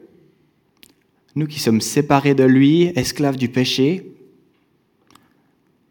nous 1.36 1.48
qui 1.48 1.60
sommes 1.60 1.82
séparés 1.82 2.34
de 2.34 2.46
lui, 2.46 2.94
esclaves 2.96 3.36
du 3.36 3.50
péché, 3.50 4.10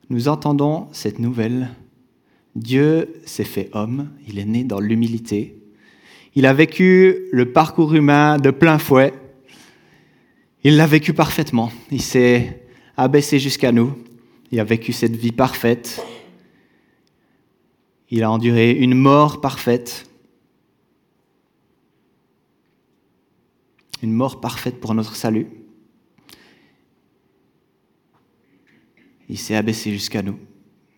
nous 0.09 0.29
entendons 0.29 0.89
cette 0.93 1.19
nouvelle. 1.19 1.69
Dieu 2.57 3.21
s'est 3.27 3.45
fait 3.45 3.69
homme, 3.75 4.09
il 4.27 4.39
est 4.39 4.47
né 4.47 4.65
dans 4.65 4.81
l'humilité. 4.81 5.59
Il 6.35 6.47
a 6.47 6.55
vécu 6.55 7.27
le 7.31 7.53
parcours 7.53 7.95
humain 7.95 8.39
de 8.39 8.51
plein 8.51 8.79
fouet. 8.79 9.13
Il 10.67 10.79
l'a 10.79 10.87
vécu 10.87 11.13
parfaitement. 11.13 11.71
Il 11.91 12.01
s'est 12.01 12.67
abaissé 12.97 13.39
jusqu'à 13.39 13.71
nous. 13.71 13.95
Il 14.51 14.59
a 14.61 14.65
vécu 14.65 14.95
cette 14.95 15.15
vie 15.15 15.31
parfaite. 15.31 16.03
Il 18.11 18.23
a 18.23 18.31
enduré 18.31 18.71
une 18.71 18.95
mort 18.95 19.43
parfaite. 19.43 20.09
Une 24.03 24.13
mort 24.13 24.41
parfaite 24.41 24.81
pour 24.81 24.95
notre 24.95 25.17
salut. 25.17 25.49
Il 29.29 29.39
s'est 29.39 29.57
abaissé 29.57 29.93
jusqu'à 29.93 30.23
nous. 30.23 30.39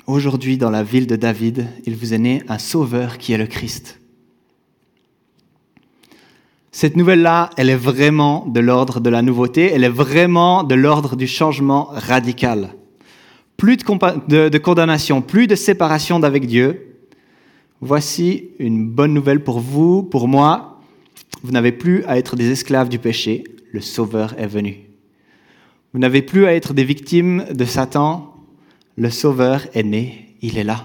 Aujourd'hui, 0.06 0.58
dans 0.58 0.70
la 0.70 0.84
ville 0.84 1.08
de 1.08 1.16
David, 1.16 1.66
il 1.84 1.96
vous 1.96 2.14
est 2.14 2.18
né 2.18 2.42
un 2.48 2.58
sauveur 2.58 3.18
qui 3.18 3.32
est 3.32 3.38
le 3.38 3.46
Christ. 3.48 4.00
Cette 6.76 6.94
nouvelle-là, 6.94 7.48
elle 7.56 7.70
est 7.70 7.74
vraiment 7.74 8.44
de 8.46 8.60
l'ordre 8.60 9.00
de 9.00 9.08
la 9.08 9.22
nouveauté, 9.22 9.70
elle 9.72 9.82
est 9.82 9.88
vraiment 9.88 10.62
de 10.62 10.74
l'ordre 10.74 11.16
du 11.16 11.26
changement 11.26 11.88
radical. 11.90 12.74
Plus 13.56 13.78
de, 13.78 14.58
condamnation, 14.58 15.22
plus 15.22 15.46
de 15.46 15.54
séparation 15.54 16.20
d'avec 16.20 16.46
Dieu. 16.46 16.98
Voici 17.80 18.50
une 18.58 18.90
bonne 18.90 19.14
nouvelle 19.14 19.42
pour 19.42 19.58
vous, 19.58 20.02
pour 20.02 20.28
moi. 20.28 20.82
Vous 21.42 21.50
n'avez 21.50 21.72
plus 21.72 22.04
à 22.04 22.18
être 22.18 22.36
des 22.36 22.50
esclaves 22.50 22.90
du 22.90 22.98
péché, 22.98 23.44
le 23.72 23.80
Sauveur 23.80 24.34
est 24.38 24.46
venu. 24.46 24.80
Vous 25.94 25.98
n'avez 25.98 26.20
plus 26.20 26.44
à 26.44 26.54
être 26.54 26.74
des 26.74 26.84
victimes 26.84 27.46
de 27.54 27.64
Satan, 27.64 28.34
le 28.96 29.08
Sauveur 29.08 29.62
est 29.72 29.82
né, 29.82 30.36
il 30.42 30.58
est 30.58 30.64
là. 30.64 30.84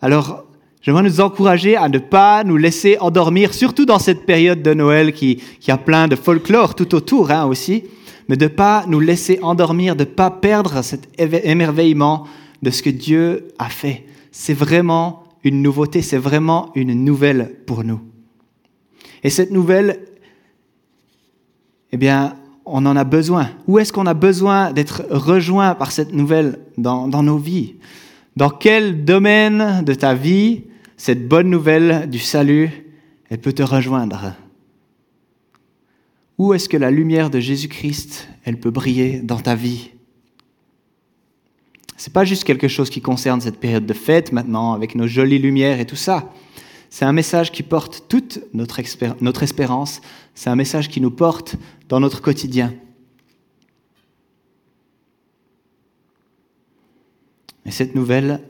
Alors, 0.00 0.44
J'aimerais 0.82 1.02
nous 1.02 1.20
encourager 1.20 1.76
à 1.76 1.88
ne 1.88 1.98
pas 1.98 2.42
nous 2.42 2.56
laisser 2.56 2.96
endormir, 3.00 3.52
surtout 3.52 3.84
dans 3.84 3.98
cette 3.98 4.24
période 4.24 4.62
de 4.62 4.72
Noël 4.72 5.12
qui, 5.12 5.42
qui 5.60 5.70
a 5.70 5.76
plein 5.76 6.08
de 6.08 6.16
folklore 6.16 6.74
tout 6.74 6.94
autour 6.94 7.30
hein, 7.30 7.44
aussi, 7.44 7.84
mais 8.28 8.36
de 8.36 8.44
ne 8.44 8.48
pas 8.48 8.84
nous 8.86 9.00
laisser 9.00 9.38
endormir, 9.42 9.94
de 9.94 10.04
ne 10.04 10.08
pas 10.08 10.30
perdre 10.30 10.82
cet 10.82 11.08
émerveillement 11.18 12.26
de 12.62 12.70
ce 12.70 12.82
que 12.82 12.88
Dieu 12.88 13.48
a 13.58 13.68
fait. 13.68 14.06
C'est 14.32 14.54
vraiment 14.54 15.24
une 15.44 15.60
nouveauté, 15.60 16.00
c'est 16.00 16.16
vraiment 16.16 16.70
une 16.74 17.04
nouvelle 17.04 17.56
pour 17.66 17.84
nous. 17.84 18.00
Et 19.22 19.28
cette 19.28 19.50
nouvelle, 19.50 20.00
eh 21.92 21.98
bien, 21.98 22.36
on 22.64 22.86
en 22.86 22.96
a 22.96 23.04
besoin. 23.04 23.50
Où 23.66 23.78
est-ce 23.78 23.92
qu'on 23.92 24.06
a 24.06 24.14
besoin 24.14 24.72
d'être 24.72 25.04
rejoint 25.10 25.74
par 25.74 25.92
cette 25.92 26.14
nouvelle 26.14 26.60
dans, 26.78 27.06
dans 27.06 27.22
nos 27.22 27.36
vies? 27.36 27.74
Dans 28.36 28.48
quel 28.48 29.04
domaine 29.04 29.82
de 29.84 29.92
ta 29.92 30.14
vie 30.14 30.62
cette 31.00 31.26
bonne 31.26 31.48
nouvelle 31.48 32.10
du 32.10 32.18
salut, 32.18 32.84
elle 33.30 33.38
peut 33.38 33.54
te 33.54 33.62
rejoindre. 33.62 34.34
Où 36.36 36.52
est-ce 36.52 36.68
que 36.68 36.76
la 36.76 36.90
lumière 36.90 37.30
de 37.30 37.40
Jésus-Christ, 37.40 38.28
elle 38.44 38.60
peut 38.60 38.70
briller 38.70 39.20
dans 39.20 39.38
ta 39.38 39.54
vie? 39.54 39.92
C'est 41.96 42.12
pas 42.12 42.26
juste 42.26 42.44
quelque 42.44 42.68
chose 42.68 42.90
qui 42.90 43.00
concerne 43.00 43.40
cette 43.40 43.58
période 43.58 43.86
de 43.86 43.94
fête 43.94 44.30
maintenant, 44.32 44.74
avec 44.74 44.94
nos 44.94 45.06
jolies 45.06 45.38
lumières 45.38 45.80
et 45.80 45.86
tout 45.86 45.96
ça. 45.96 46.34
C'est 46.90 47.06
un 47.06 47.14
message 47.14 47.50
qui 47.50 47.62
porte 47.62 48.04
toute 48.06 48.40
notre, 48.52 48.82
notre 49.22 49.42
espérance. 49.42 50.02
C'est 50.34 50.50
un 50.50 50.56
message 50.56 50.90
qui 50.90 51.00
nous 51.00 51.10
porte 51.10 51.56
dans 51.88 52.00
notre 52.00 52.20
quotidien. 52.20 52.74
Et 57.64 57.70
cette 57.70 57.94
nouvelle, 57.94 58.42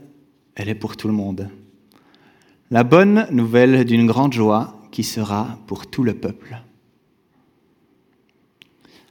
elle 0.57 0.69
est 0.69 0.75
pour 0.75 0.97
tout 0.97 1.07
le 1.07 1.14
monde. 1.14 1.49
La 2.73 2.85
bonne 2.85 3.27
nouvelle 3.33 3.85
d'une 3.85 4.07
grande 4.07 4.33
joie 4.33 4.75
qui 4.93 5.03
sera 5.03 5.59
pour 5.67 5.89
tout 5.89 6.05
le 6.05 6.15
peuple. 6.15 6.57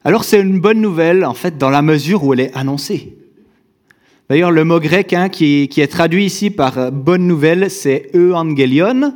Alors 0.06 0.24
c'est 0.24 0.40
une 0.40 0.62
bonne 0.62 0.80
nouvelle, 0.80 1.26
en 1.26 1.34
fait, 1.34 1.58
dans 1.58 1.70
la 1.70 1.82
mesure 1.82 2.24
où 2.24 2.34
elle 2.34 2.40
est 2.40 2.56
annoncée. 2.56 3.18
D'ailleurs, 4.30 4.52
le 4.52 4.64
mot 4.64 4.80
grec 4.80 5.12
hein, 5.12 5.28
qui, 5.28 5.70
est 5.76 5.92
traduit 5.92 6.24
ici 6.24 6.52
par 6.52 6.90
bonne 6.94 7.28
nouvelle, 7.28 7.70
c'est 7.70 8.10
euangelion. 8.16 9.14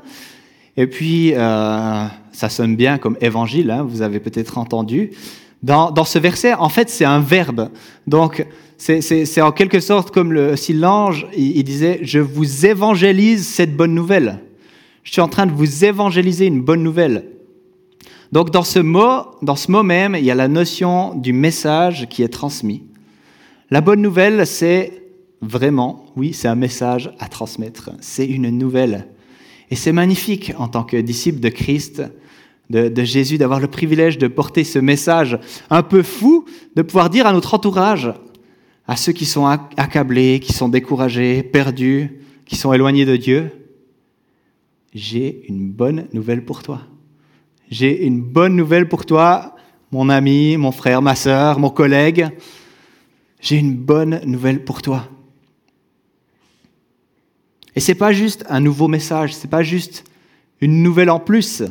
Et 0.76 0.88
puis, 0.88 1.34
euh, 1.36 2.06
ça 2.34 2.50
sonne 2.50 2.76
bien 2.76 2.98
comme 2.98 3.18
évangile, 3.22 3.72
hein, 3.72 3.84
vous 3.88 4.02
avez 4.02 4.20
peut-être 4.20 4.58
entendu. 4.58 5.12
Dans, 5.62 5.92
dans, 5.92 6.04
ce 6.04 6.20
verset, 6.20 6.54
en 6.54 6.68
fait, 6.68 6.90
c'est 6.90 7.06
un 7.06 7.22
verbe. 7.22 7.70
Donc, 8.08 8.46
c'est 8.84 9.42
en 9.42 9.54
quelque 9.54 9.80
sorte 9.80 10.12
comme 10.12 10.34
le, 10.34 10.58
si 10.58 10.74
l'ange 10.74 11.28
il, 11.38 11.64
disait 11.64 12.00
Je 12.02 12.20
vous 12.20 12.66
évangélise 12.66 13.48
cette 13.48 13.78
bonne 13.78 13.94
nouvelle. 13.94 14.40
Je 15.04 15.14
suis 15.14 15.22
en 15.22 15.30
train 15.30 15.46
de 15.46 15.54
vous 15.54 15.86
évangéliser 15.86 16.48
une 16.48 16.62
bonne 16.62 16.84
nouvelle. 16.84 17.30
Donc 18.34 18.52
dans 18.52 18.64
ce 18.64 18.80
mot, 18.80 19.22
dans 19.42 19.56
ce 19.56 19.72
mot 19.72 19.84
même, 19.84 20.16
il 20.18 20.26
y 20.26 20.32
a 20.32 20.36
la 20.36 20.50
notion 20.50 21.16
du 21.16 21.32
message 21.32 22.08
qui 22.10 22.24
est 22.24 22.28
transmis. 22.28 22.84
La 23.72 23.80
bonne 23.80 24.02
nouvelle, 24.02 24.46
c'est 24.46 25.04
vraiment, 25.42 26.06
oui, 26.18 26.34
c'est 26.34 26.50
un 26.50 26.56
message 26.56 27.10
à 27.20 27.30
transmettre. 27.30 27.92
C'est 28.02 28.26
une 28.26 28.50
nouvelle. 28.50 29.08
Et 29.72 29.78
c'est 29.78 29.94
magnifique 29.94 30.52
en 30.58 30.68
tant 30.68 30.84
que 30.84 30.98
disciple 30.98 31.40
de 31.40 31.50
Christ, 31.50 32.04
de, 32.70 32.90
de 32.90 33.04
Jésus, 33.04 33.38
d'avoir 33.38 33.62
le 33.62 33.68
privilège 33.68 34.18
de 34.18 34.28
porter 34.28 34.66
ce 34.66 34.80
message 34.80 35.40
un 35.70 35.84
peu 35.84 36.04
fou, 36.04 36.44
de 36.76 36.82
pouvoir 36.82 37.10
dire 37.10 37.28
à 37.28 37.34
notre 37.34 37.54
entourage, 37.54 38.12
à 38.88 38.96
ceux 38.96 39.14
qui 39.14 39.26
sont 39.26 39.46
accablés, 39.46 40.40
qui 40.40 40.54
sont 40.54 40.70
découragés, 40.70 41.44
perdus, 41.44 42.20
qui 42.46 42.56
sont 42.56 42.74
éloignés 42.74 43.06
de 43.06 43.16
Dieu, 43.16 43.52
j'ai 44.94 45.46
une 45.48 45.72
bonne 45.72 46.08
nouvelle 46.14 46.44
pour 46.44 46.62
toi. 46.62 46.82
J'ai 47.70 48.06
une 48.06 48.22
bonne 48.22 48.56
nouvelle 48.56 48.88
pour 48.88 49.06
toi, 49.06 49.56
mon 49.92 50.10
ami, 50.10 50.58
mon 50.58 50.72
frère, 50.72 51.02
ma 51.02 51.16
sœur, 51.16 51.60
mon 51.60 51.70
collègue. 51.70 52.28
J'ai 53.42 53.58
une 53.58 53.76
bonne 53.76 54.22
nouvelle 54.26 54.64
pour 54.64 54.82
toi. 54.82 55.10
Et 57.76 57.80
c'est 57.80 57.96
pas 57.96 58.14
juste 58.14 58.46
un 58.50 58.60
nouveau 58.60 58.88
message, 58.88 59.34
c'est 59.34 59.50
pas 59.50 59.64
juste 59.64 60.04
une 60.62 60.84
nouvelle 60.84 61.10
en 61.10 61.20
plus. 61.20 61.64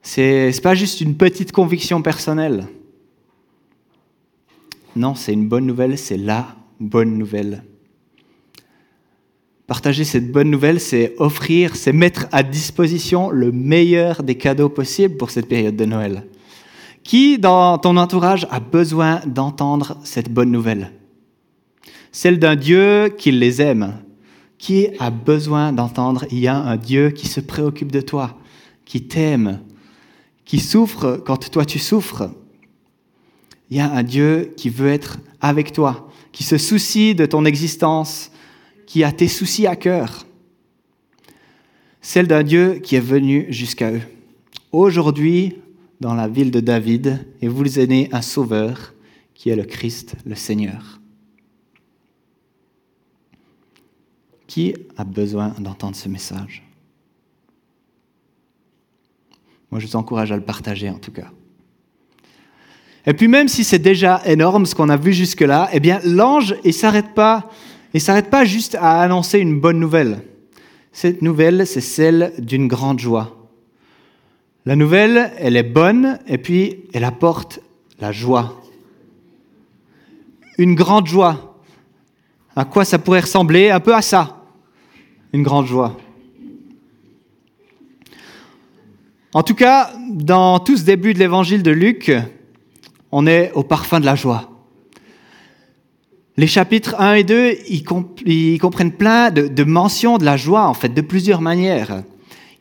C'est 0.00 0.62
pas 0.62 0.74
juste 0.74 1.00
une 1.00 1.16
petite 1.16 1.52
conviction 1.52 2.00
personnelle. 2.00 2.66
Non, 4.96 5.14
c'est 5.14 5.34
une 5.34 5.46
bonne 5.46 5.66
nouvelle, 5.66 5.98
c'est 5.98 6.16
la 6.16 6.56
bonne 6.80 7.18
nouvelle. 7.18 7.62
Partager 9.66 10.04
cette 10.04 10.32
bonne 10.32 10.50
nouvelle, 10.50 10.80
c'est 10.80 11.14
offrir, 11.18 11.76
c'est 11.76 11.92
mettre 11.92 12.26
à 12.32 12.42
disposition 12.42 13.28
le 13.28 13.52
meilleur 13.52 14.22
des 14.22 14.36
cadeaux 14.36 14.70
possibles 14.70 15.18
pour 15.18 15.30
cette 15.30 15.48
période 15.48 15.76
de 15.76 15.84
Noël. 15.84 16.26
Qui 17.04 17.38
dans 17.38 17.76
ton 17.76 17.98
entourage 17.98 18.46
a 18.50 18.58
besoin 18.58 19.20
d'entendre 19.26 19.98
cette 20.02 20.32
bonne 20.32 20.50
nouvelle? 20.50 20.92
Celle 22.10 22.38
d'un 22.38 22.56
Dieu 22.56 23.10
qui 23.18 23.32
les 23.32 23.60
aime. 23.60 23.98
Qui 24.56 24.88
a 24.98 25.10
besoin 25.10 25.74
d'entendre 25.74 26.24
Il 26.30 26.38
y 26.38 26.48
a 26.48 26.56
un 26.56 26.78
Dieu 26.78 27.10
qui 27.10 27.28
se 27.28 27.40
préoccupe 27.40 27.92
de 27.92 28.00
toi, 28.00 28.38
qui 28.86 29.06
t'aime, 29.06 29.60
qui 30.46 30.58
souffre 30.58 31.20
quand 31.26 31.50
toi 31.50 31.66
tu 31.66 31.78
souffres, 31.78 32.30
il 33.70 33.76
y 33.76 33.80
a 33.80 33.90
un 33.90 34.02
Dieu 34.02 34.52
qui 34.56 34.70
veut 34.70 34.88
être 34.88 35.18
avec 35.40 35.72
toi, 35.72 36.10
qui 36.32 36.44
se 36.44 36.58
soucie 36.58 37.14
de 37.14 37.26
ton 37.26 37.44
existence, 37.44 38.30
qui 38.86 39.02
a 39.04 39.12
tes 39.12 39.28
soucis 39.28 39.66
à 39.66 39.76
cœur. 39.76 40.26
Celle 42.00 42.28
d'un 42.28 42.44
Dieu 42.44 42.74
qui 42.74 42.94
est 42.94 43.00
venu 43.00 43.46
jusqu'à 43.52 43.90
eux. 43.90 44.02
Aujourd'hui, 44.70 45.56
dans 46.00 46.14
la 46.14 46.28
ville 46.28 46.50
de 46.50 46.60
David, 46.60 47.26
et 47.42 47.48
vous 47.48 47.78
est 47.78 47.86
né 47.86 48.08
un 48.12 48.22
sauveur 48.22 48.94
qui 49.34 49.50
est 49.50 49.56
le 49.56 49.64
Christ, 49.64 50.14
le 50.24 50.34
Seigneur. 50.34 51.00
Qui 54.46 54.74
a 54.96 55.04
besoin 55.04 55.48
d'entendre 55.58 55.96
ce 55.96 56.08
message? 56.08 56.62
Moi, 59.70 59.80
je 59.80 59.86
vous 59.86 59.96
encourage 59.96 60.30
à 60.30 60.36
le 60.36 60.44
partager 60.44 60.88
en 60.88 60.98
tout 60.98 61.10
cas. 61.10 61.30
Et 63.06 63.14
puis 63.14 63.28
même 63.28 63.46
si 63.46 63.62
c'est 63.62 63.78
déjà 63.78 64.20
énorme 64.26 64.66
ce 64.66 64.74
qu'on 64.74 64.88
a 64.88 64.96
vu 64.96 65.12
jusque-là, 65.12 65.68
eh 65.72 65.80
bien 65.80 66.00
l'ange, 66.04 66.56
il 66.64 66.74
s'arrête 66.74 67.14
pas, 67.14 67.48
il 67.94 68.00
s'arrête 68.00 68.30
pas 68.30 68.44
juste 68.44 68.74
à 68.74 69.00
annoncer 69.00 69.38
une 69.38 69.60
bonne 69.60 69.78
nouvelle. 69.78 70.22
Cette 70.92 71.22
nouvelle, 71.22 71.66
c'est 71.66 71.80
celle 71.80 72.32
d'une 72.38 72.66
grande 72.68 72.98
joie. 72.98 73.48
La 74.64 74.74
nouvelle, 74.74 75.30
elle 75.38 75.56
est 75.56 75.62
bonne 75.62 76.18
et 76.26 76.38
puis 76.38 76.84
elle 76.92 77.04
apporte 77.04 77.60
la 78.00 78.10
joie. 78.10 78.60
Une 80.58 80.74
grande 80.74 81.06
joie. 81.06 81.60
À 82.56 82.64
quoi 82.64 82.84
ça 82.84 82.98
pourrait 82.98 83.20
ressembler? 83.20 83.70
Un 83.70 83.80
peu 83.80 83.94
à 83.94 84.02
ça. 84.02 84.42
Une 85.32 85.42
grande 85.42 85.66
joie. 85.66 85.96
En 89.34 89.42
tout 89.42 89.54
cas, 89.54 89.92
dans 90.10 90.58
tout 90.58 90.78
ce 90.78 90.84
début 90.84 91.12
de 91.12 91.18
l'évangile 91.18 91.62
de 91.62 91.70
Luc, 91.70 92.10
on 93.12 93.26
est 93.26 93.52
au 93.52 93.62
parfum 93.62 94.00
de 94.00 94.06
la 94.06 94.14
joie. 94.14 94.50
Les 96.38 96.46
chapitres 96.46 96.96
1 96.98 97.14
et 97.14 97.24
2, 97.24 97.54
ils, 97.68 98.58
comprennent 98.58 98.92
plein 98.92 99.30
de, 99.30 99.64
mentions 99.64 100.18
de 100.18 100.24
la 100.24 100.36
joie, 100.36 100.66
en 100.66 100.74
fait, 100.74 100.90
de 100.90 101.00
plusieurs 101.00 101.40
manières. 101.40 102.02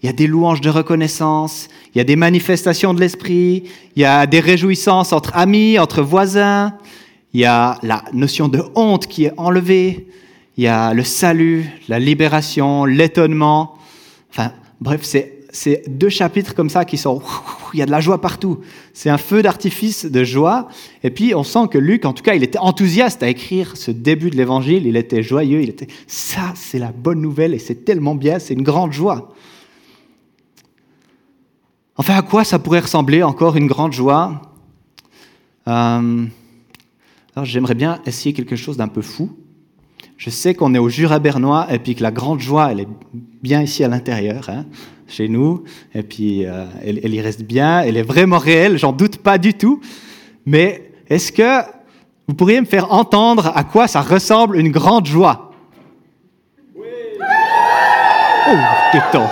Il 0.01 0.05
y 0.05 0.09
a 0.09 0.13
des 0.13 0.27
louanges 0.27 0.61
de 0.61 0.69
reconnaissance, 0.69 1.67
il 1.93 1.97
y 1.97 2.01
a 2.01 2.05
des 2.05 2.15
manifestations 2.15 2.93
de 2.93 3.01
l'esprit, 3.01 3.63
il 3.95 4.01
y 4.01 4.05
a 4.05 4.27
des 4.27 4.39
réjouissances 4.39 5.11
entre 5.11 5.35
amis, 5.35 5.77
entre 5.77 6.01
voisins, 6.01 6.77
il 7.33 7.41
y 7.41 7.45
a 7.45 7.77
la 7.83 8.05
notion 8.13 8.47
de 8.47 8.61
honte 8.75 9.07
qui 9.07 9.25
est 9.25 9.33
enlevée, 9.35 10.07
il 10.57 10.63
y 10.63 10.67
a 10.67 10.93
le 10.93 11.03
salut, 11.03 11.65
la 11.89 11.99
libération, 11.99 12.85
l'étonnement. 12.85 13.77
Enfin, 14.29 14.53
bref, 14.79 15.01
c'est 15.03 15.34
c'est 15.55 15.83
deux 15.87 16.09
chapitres 16.09 16.53
comme 16.53 16.69
ça 16.69 16.83
qui 16.83 16.97
sont, 16.97 17.21
il 17.73 17.79
y 17.79 17.81
a 17.81 17.85
de 17.85 17.91
la 17.91 18.01
joie 18.01 18.19
partout. 18.19 18.59
C'est 18.93 19.09
un 19.09 19.17
feu 19.17 19.41
d'artifice 19.41 20.05
de 20.05 20.23
joie. 20.23 20.67
Et 21.01 21.09
puis 21.09 21.33
on 21.33 21.43
sent 21.43 21.67
que 21.71 21.77
Luc, 21.77 22.05
en 22.05 22.13
tout 22.13 22.23
cas, 22.23 22.35
il 22.35 22.43
était 22.43 22.59
enthousiaste 22.59 23.23
à 23.23 23.29
écrire 23.29 23.77
ce 23.77 23.91
début 23.91 24.29
de 24.29 24.35
l'évangile. 24.35 24.85
Il 24.85 24.97
était 24.97 25.23
joyeux. 25.23 25.61
Il 25.61 25.69
était, 25.69 25.87
ça, 26.07 26.53
c'est 26.55 26.79
la 26.79 26.91
bonne 26.91 27.21
nouvelle 27.21 27.53
et 27.53 27.59
c'est 27.59 27.85
tellement 27.85 28.15
bien. 28.15 28.37
C'est 28.37 28.53
une 28.53 28.63
grande 28.63 28.91
joie. 28.91 29.33
Enfin, 31.95 32.15
à 32.15 32.21
quoi 32.21 32.43
ça 32.43 32.59
pourrait 32.59 32.81
ressembler 32.81 33.23
encore 33.23 33.55
une 33.55 33.67
grande 33.67 33.93
joie? 33.93 34.41
Euh, 35.69 36.25
Alors, 37.33 37.45
j'aimerais 37.45 37.75
bien 37.75 38.01
essayer 38.05 38.33
quelque 38.33 38.57
chose 38.57 38.75
d'un 38.75 38.89
peu 38.89 39.01
fou. 39.01 39.31
Je 40.17 40.29
sais 40.29 40.53
qu'on 40.53 40.73
est 40.73 40.79
au 40.79 40.89
Jura 40.89 41.19
bernois 41.19 41.67
et 41.71 41.79
puis 41.79 41.95
que 41.95 42.03
la 42.03 42.11
grande 42.11 42.39
joie, 42.39 42.71
elle 42.71 42.81
est 42.81 42.87
bien 43.43 43.61
ici 43.61 43.83
à 43.83 43.87
l'intérieur. 43.87 44.49
Hein 44.49 44.65
chez 45.07 45.29
nous, 45.29 45.63
et 45.93 46.03
puis 46.03 46.45
euh, 46.45 46.65
elle, 46.83 47.13
y 47.13 47.21
reste 47.21 47.43
bien, 47.43 47.81
elle 47.81 47.97
est 47.97 48.03
vraiment 48.03 48.37
réelle, 48.37 48.77
j'en 48.77 48.91
doute 48.91 49.17
pas 49.17 49.37
du 49.37 49.53
tout. 49.53 49.79
Mais 50.45 50.91
est-ce 51.09 51.31
que 51.31 51.61
vous 52.27 52.33
pourriez 52.35 52.59
me 52.59 52.65
faire 52.65 52.91
entendre 52.91 53.51
à 53.55 53.63
quoi 53.63 53.87
ça 53.87 54.01
ressemble 54.01 54.57
une 54.57 54.71
grande 54.71 55.05
joie? 55.05 55.51
Oui 56.75 56.85
Oh, 58.47 58.97
donc 59.13 59.29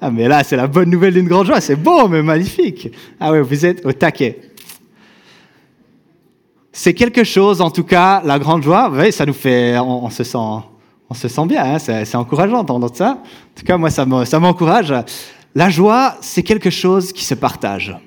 Ah, 0.00 0.10
mais 0.10 0.28
là, 0.28 0.44
c'est 0.44 0.56
la 0.56 0.66
bonne 0.66 0.90
nouvelle 0.90 1.14
d'une 1.14 1.28
grande 1.28 1.46
joie, 1.46 1.60
c'est 1.60 1.76
beau, 1.76 2.08
mais 2.08 2.22
magnifique. 2.22 2.90
Ah 3.20 3.32
oui, 3.32 3.40
vous 3.40 3.66
êtes 3.66 3.84
au 3.84 3.92
taquet. 3.92 4.40
C'est 6.80 6.94
quelque 6.94 7.24
chose, 7.24 7.60
en 7.60 7.72
tout 7.72 7.82
cas, 7.82 8.22
la 8.24 8.38
grande 8.38 8.62
joie, 8.62 8.88
voyez, 8.88 9.10
ça 9.10 9.26
nous 9.26 9.32
fait, 9.32 9.76
on 9.80 10.08
se 10.10 10.22
sent 10.22 10.38
on 11.10 11.14
se 11.14 11.26
sent 11.26 11.46
bien, 11.46 11.74
hein, 11.74 11.78
c'est 11.80 12.14
encourageant 12.14 12.58
d'entendre 12.58 12.88
ça. 12.94 13.18
En 13.18 13.58
tout 13.58 13.66
cas, 13.66 13.76
moi, 13.76 13.90
ça 13.90 14.06
m'encourage. 14.38 14.94
La 15.56 15.70
joie, 15.70 16.14
c'est 16.20 16.44
quelque 16.44 16.70
chose 16.70 17.12
qui 17.12 17.24
se 17.24 17.34
partage. 17.34 17.98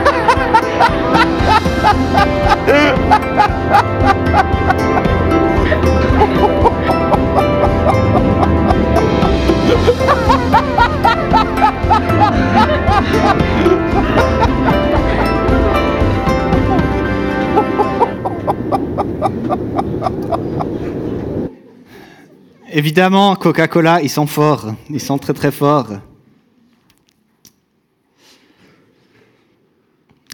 Évidemment, 22.72 23.36
Coca-Cola, 23.36 24.02
ils 24.02 24.10
sont 24.10 24.26
forts. 24.26 24.74
Ils 24.90 25.00
sont 25.00 25.18
très 25.18 25.32
très 25.32 25.52
forts. 25.52 25.92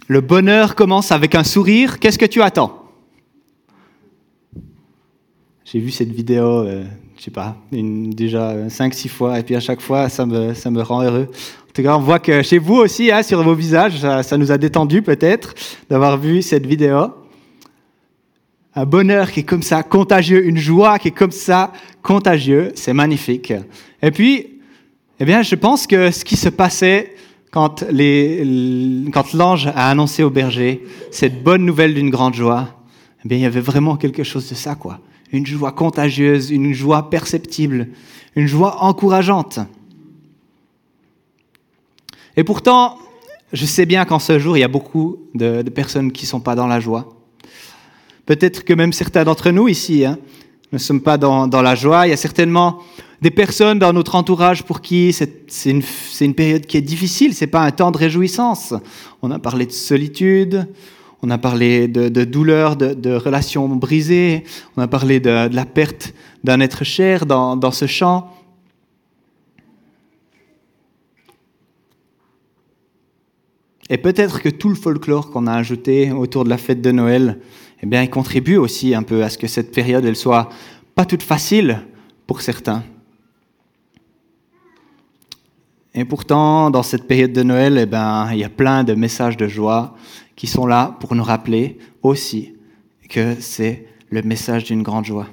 Le 0.07 0.19
bonheur 0.19 0.75
commence 0.75 1.11
avec 1.11 1.35
un 1.35 1.43
sourire. 1.43 1.99
Qu'est-ce 1.99 2.17
que 2.17 2.25
tu 2.25 2.41
attends? 2.41 2.79
J'ai 5.63 5.79
vu 5.79 5.91
cette 5.91 6.11
vidéo, 6.11 6.63
euh, 6.63 6.83
je 7.17 7.23
sais 7.23 7.31
pas, 7.31 7.55
déjà 7.71 8.67
5-6 8.67 9.09
fois, 9.09 9.39
et 9.39 9.43
puis 9.43 9.55
à 9.55 9.59
chaque 9.59 9.81
fois, 9.81 10.09
ça 10.09 10.25
me, 10.25 10.53
ça 10.53 10.69
me 10.69 10.81
rend 10.81 11.01
heureux. 11.03 11.29
En 11.31 11.73
tout 11.73 11.81
cas, 11.81 11.95
on 11.95 12.01
voit 12.01 12.19
que 12.19 12.41
chez 12.43 12.57
vous 12.57 12.75
aussi, 12.75 13.11
hein, 13.11 13.23
sur 13.23 13.41
vos 13.41 13.55
visages, 13.55 13.99
ça, 13.99 14.21
ça 14.21 14.37
nous 14.37 14.51
a 14.51 14.57
détendu 14.57 15.01
peut-être 15.01 15.55
d'avoir 15.89 16.17
vu 16.17 16.41
cette 16.41 16.65
vidéo. 16.65 17.11
Un 18.75 18.85
bonheur 18.85 19.31
qui 19.31 19.41
est 19.41 19.43
comme 19.43 19.61
ça, 19.61 19.83
contagieux, 19.83 20.45
une 20.45 20.57
joie 20.57 20.97
qui 20.97 21.09
est 21.09 21.11
comme 21.11 21.31
ça, 21.31 21.71
contagieux, 22.01 22.71
c'est 22.75 22.93
magnifique. 22.93 23.53
Et 24.01 24.09
puis, 24.09 24.59
eh 25.19 25.25
bien, 25.25 25.43
je 25.43 25.55
pense 25.55 25.85
que 25.85 26.09
ce 26.09 26.25
qui 26.25 26.35
se 26.35 26.49
passait 26.49 27.15
quand, 27.51 27.83
les, 27.91 29.05
quand 29.13 29.33
l'ange 29.33 29.67
a 29.67 29.89
annoncé 29.89 30.23
au 30.23 30.31
berger 30.31 30.83
cette 31.11 31.43
bonne 31.43 31.65
nouvelle 31.65 31.93
d'une 31.93 32.09
grande 32.09 32.33
joie, 32.33 32.69
eh 33.23 33.27
bien, 33.27 33.37
il 33.37 33.41
y 33.41 33.45
avait 33.45 33.61
vraiment 33.61 33.95
quelque 33.95 34.23
chose 34.23 34.49
de 34.49 34.55
ça, 34.55 34.73
quoi. 34.73 34.99
Une 35.31 35.45
joie 35.45 35.71
contagieuse, 35.71 36.49
une 36.49 36.73
joie 36.73 37.09
perceptible, 37.09 37.89
une 38.35 38.47
joie 38.47 38.83
encourageante. 38.83 39.59
Et 42.35 42.43
pourtant, 42.43 42.97
je 43.51 43.65
sais 43.65 43.85
bien 43.85 44.05
qu'en 44.05 44.19
ce 44.19 44.39
jour, 44.39 44.57
il 44.57 44.61
y 44.61 44.63
a 44.63 44.67
beaucoup 44.67 45.19
de, 45.35 45.61
de 45.61 45.69
personnes 45.69 46.11
qui 46.11 46.25
ne 46.25 46.29
sont 46.29 46.39
pas 46.39 46.55
dans 46.55 46.67
la 46.67 46.79
joie. 46.79 47.22
Peut-être 48.25 48.63
que 48.63 48.73
même 48.73 48.93
certains 48.93 49.23
d'entre 49.23 49.49
nous 49.51 49.67
ici 49.67 50.05
hein, 50.05 50.17
ne 50.71 50.77
sommes 50.77 51.01
pas 51.01 51.17
dans, 51.17 51.47
la 51.61 51.75
joie. 51.75 52.07
Il 52.07 52.11
y 52.11 52.13
a 52.13 52.17
certainement 52.17 52.79
des 53.21 53.31
personnes 53.31 53.79
dans 53.79 53.93
notre 53.93 54.15
entourage 54.15 54.63
pour 54.63 54.81
qui 54.81 55.13
c'est 55.13 55.69
une, 55.69 56.33
période 56.33 56.65
qui 56.65 56.77
est 56.77 56.81
difficile, 56.81 57.33
c'est 57.33 57.47
pas 57.47 57.61
un 57.61 57.71
temps 57.71 57.91
de 57.91 57.97
réjouissance. 57.97 58.73
On 59.21 59.31
a 59.31 59.39
parlé 59.39 59.65
de 59.65 59.71
solitude, 59.71 60.67
on 61.21 61.29
a 61.29 61.37
parlé 61.37 61.87
de, 61.87 62.09
de 62.09 62.23
douleur, 62.23 62.75
de, 62.75 63.13
relations 63.13 63.67
brisées, 63.69 64.43
on 64.75 64.81
a 64.81 64.87
parlé 64.87 65.19
de, 65.19 65.49
la 65.53 65.65
perte 65.65 66.13
d'un 66.43 66.59
être 66.59 66.83
cher 66.83 67.25
dans, 67.25 67.55
dans 67.55 67.71
ce 67.71 67.85
chant. 67.87 68.29
Et 73.89 73.97
peut-être 73.97 74.41
que 74.41 74.49
tout 74.49 74.69
le 74.69 74.75
folklore 74.75 75.29
qu'on 75.29 75.45
a 75.45 75.53
ajouté 75.53 76.11
autour 76.11 76.45
de 76.45 76.49
la 76.49 76.57
fête 76.57 76.81
de 76.81 76.91
Noël 76.91 77.39
eh 77.83 77.85
bien, 77.85 78.01
il 78.01 78.09
contribue 78.09 78.55
aussi 78.55 78.95
un 78.95 79.03
peu 79.03 79.25
à 79.25 79.29
ce 79.29 79.37
que 79.37 79.45
cette 79.45 79.73
période 79.73 80.05
elle 80.05 80.15
soit 80.15 80.47
pas 80.95 81.03
toute 81.03 81.21
facile 81.21 81.81
pour 82.25 82.39
certains. 82.39 82.81
Et 85.93 86.05
pourtant, 86.05 86.71
dans 86.71 86.81
cette 86.81 87.07
période 87.07 87.33
de 87.33 87.43
Noël, 87.43 87.77
eh 87.77 87.85
ben, 87.85 88.29
il 88.31 88.37
y 88.37 88.45
a 88.45 88.49
plein 88.49 88.85
de 88.85 88.93
messages 88.93 89.35
de 89.35 89.49
joie 89.49 89.97
qui 90.37 90.47
sont 90.47 90.65
là 90.65 90.95
pour 91.01 91.13
nous 91.13 91.25
rappeler 91.25 91.77
aussi 92.03 92.53
que 93.09 93.35
c'est 93.41 93.85
le 94.09 94.21
message 94.21 94.63
d'une 94.63 94.81
grande 94.81 95.03
joie. 95.03 95.27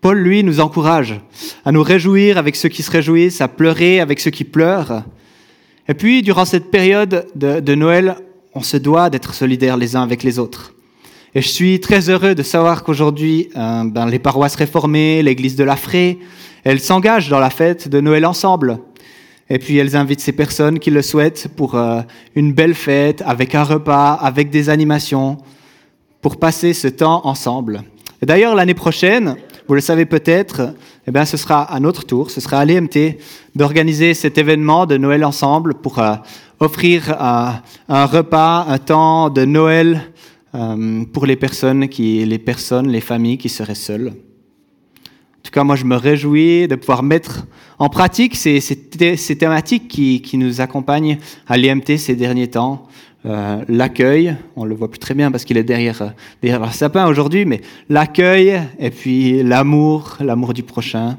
Paul, 0.00 0.18
lui, 0.18 0.42
nous 0.42 0.58
encourage 0.58 1.20
à 1.64 1.70
nous 1.70 1.84
réjouir 1.84 2.38
avec 2.38 2.56
ceux 2.56 2.70
qui 2.70 2.82
se 2.82 2.90
réjouissent, 2.90 3.40
à 3.40 3.46
pleurer 3.46 4.00
avec 4.00 4.18
ceux 4.18 4.32
qui 4.32 4.42
pleurent. 4.42 5.04
Et 5.86 5.94
puis, 5.94 6.22
durant 6.22 6.44
cette 6.44 6.72
période 6.72 7.28
de, 7.36 7.60
de 7.60 7.74
Noël, 7.76 8.16
on 8.52 8.62
se 8.62 8.76
doit 8.76 9.10
d'être 9.10 9.32
solidaires 9.32 9.76
les 9.76 9.94
uns 9.94 10.02
avec 10.02 10.24
les 10.24 10.40
autres. 10.40 10.72
Et 11.34 11.42
je 11.42 11.48
suis 11.48 11.80
très 11.80 12.08
heureux 12.08 12.34
de 12.34 12.42
savoir 12.42 12.82
qu'aujourd'hui, 12.82 13.48
euh, 13.56 13.82
ben, 13.84 14.06
les 14.06 14.18
paroisses 14.18 14.56
réformées, 14.56 15.22
l'église 15.22 15.56
de 15.56 15.64
la 15.64 15.76
Fraie, 15.76 16.18
elles 16.64 16.80
s'engagent 16.80 17.28
dans 17.28 17.40
la 17.40 17.50
fête 17.50 17.88
de 17.88 18.00
Noël 18.00 18.24
ensemble. 18.24 18.78
Et 19.50 19.58
puis 19.58 19.76
elles 19.76 19.96
invitent 19.96 20.20
ces 20.20 20.32
personnes 20.32 20.78
qui 20.78 20.90
le 20.90 21.02
souhaitent 21.02 21.48
pour 21.54 21.74
euh, 21.74 22.00
une 22.34 22.52
belle 22.52 22.74
fête, 22.74 23.22
avec 23.26 23.54
un 23.54 23.64
repas, 23.64 24.12
avec 24.14 24.50
des 24.50 24.70
animations, 24.70 25.36
pour 26.22 26.38
passer 26.38 26.72
ce 26.72 26.88
temps 26.88 27.20
ensemble. 27.24 27.82
D'ailleurs, 28.22 28.54
l'année 28.54 28.74
prochaine, 28.74 29.36
vous 29.68 29.74
le 29.74 29.80
savez 29.80 30.06
peut-être, 30.06 30.74
eh 31.06 31.10
bien, 31.10 31.24
ce 31.24 31.36
sera 31.36 31.62
à 31.62 31.78
notre 31.80 32.04
tour, 32.04 32.30
ce 32.30 32.40
sera 32.40 32.58
à 32.58 32.64
l'EMT 32.64 33.18
d'organiser 33.54 34.14
cet 34.14 34.38
événement 34.38 34.86
de 34.86 34.96
Noël 34.96 35.24
ensemble 35.24 35.74
pour 35.74 35.98
euh, 35.98 36.14
offrir 36.60 37.14
un 37.20 38.06
repas, 38.06 38.64
un 38.68 38.78
temps 38.78 39.28
de 39.28 39.44
Noël 39.44 40.00
euh, 40.56 41.04
pour 41.12 41.26
les 41.26 41.36
personnes, 41.36 41.86
les 41.86 43.00
familles 43.00 43.38
qui 43.38 43.48
seraient 43.48 43.74
seules. 43.74 44.08
En 44.08 45.42
tout 45.42 45.50
cas, 45.52 45.64
moi, 45.64 45.76
je 45.76 45.84
me 45.84 45.96
réjouis 45.96 46.66
de 46.66 46.74
pouvoir 46.76 47.02
mettre 47.02 47.46
en 47.78 47.88
pratique 47.88 48.34
ces, 48.34 48.60
thématiques 49.38 49.86
qui, 49.86 50.22
qui, 50.22 50.38
nous 50.38 50.60
accompagnent 50.60 51.18
à 51.46 51.58
l'IMT 51.58 51.98
ces 51.98 52.16
derniers 52.16 52.48
temps. 52.48 52.88
Euh, 53.26 53.62
l'accueil, 53.68 54.34
on 54.56 54.64
le 54.64 54.74
voit 54.74 54.90
plus 54.90 54.98
très 54.98 55.14
bien 55.14 55.30
parce 55.30 55.44
qu'il 55.44 55.56
est 55.56 55.64
derrière, 55.64 56.14
derrière 56.40 56.64
le 56.64 56.72
sapin 56.72 57.06
aujourd'hui, 57.06 57.44
mais 57.44 57.60
l'accueil 57.88 58.60
et 58.78 58.90
puis 58.90 59.42
l'amour, 59.42 60.16
l'amour 60.20 60.54
du 60.54 60.62
prochain, 60.62 61.18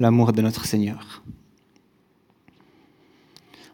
l'amour 0.00 0.32
de 0.32 0.40
notre 0.40 0.64
Seigneur. 0.64 1.22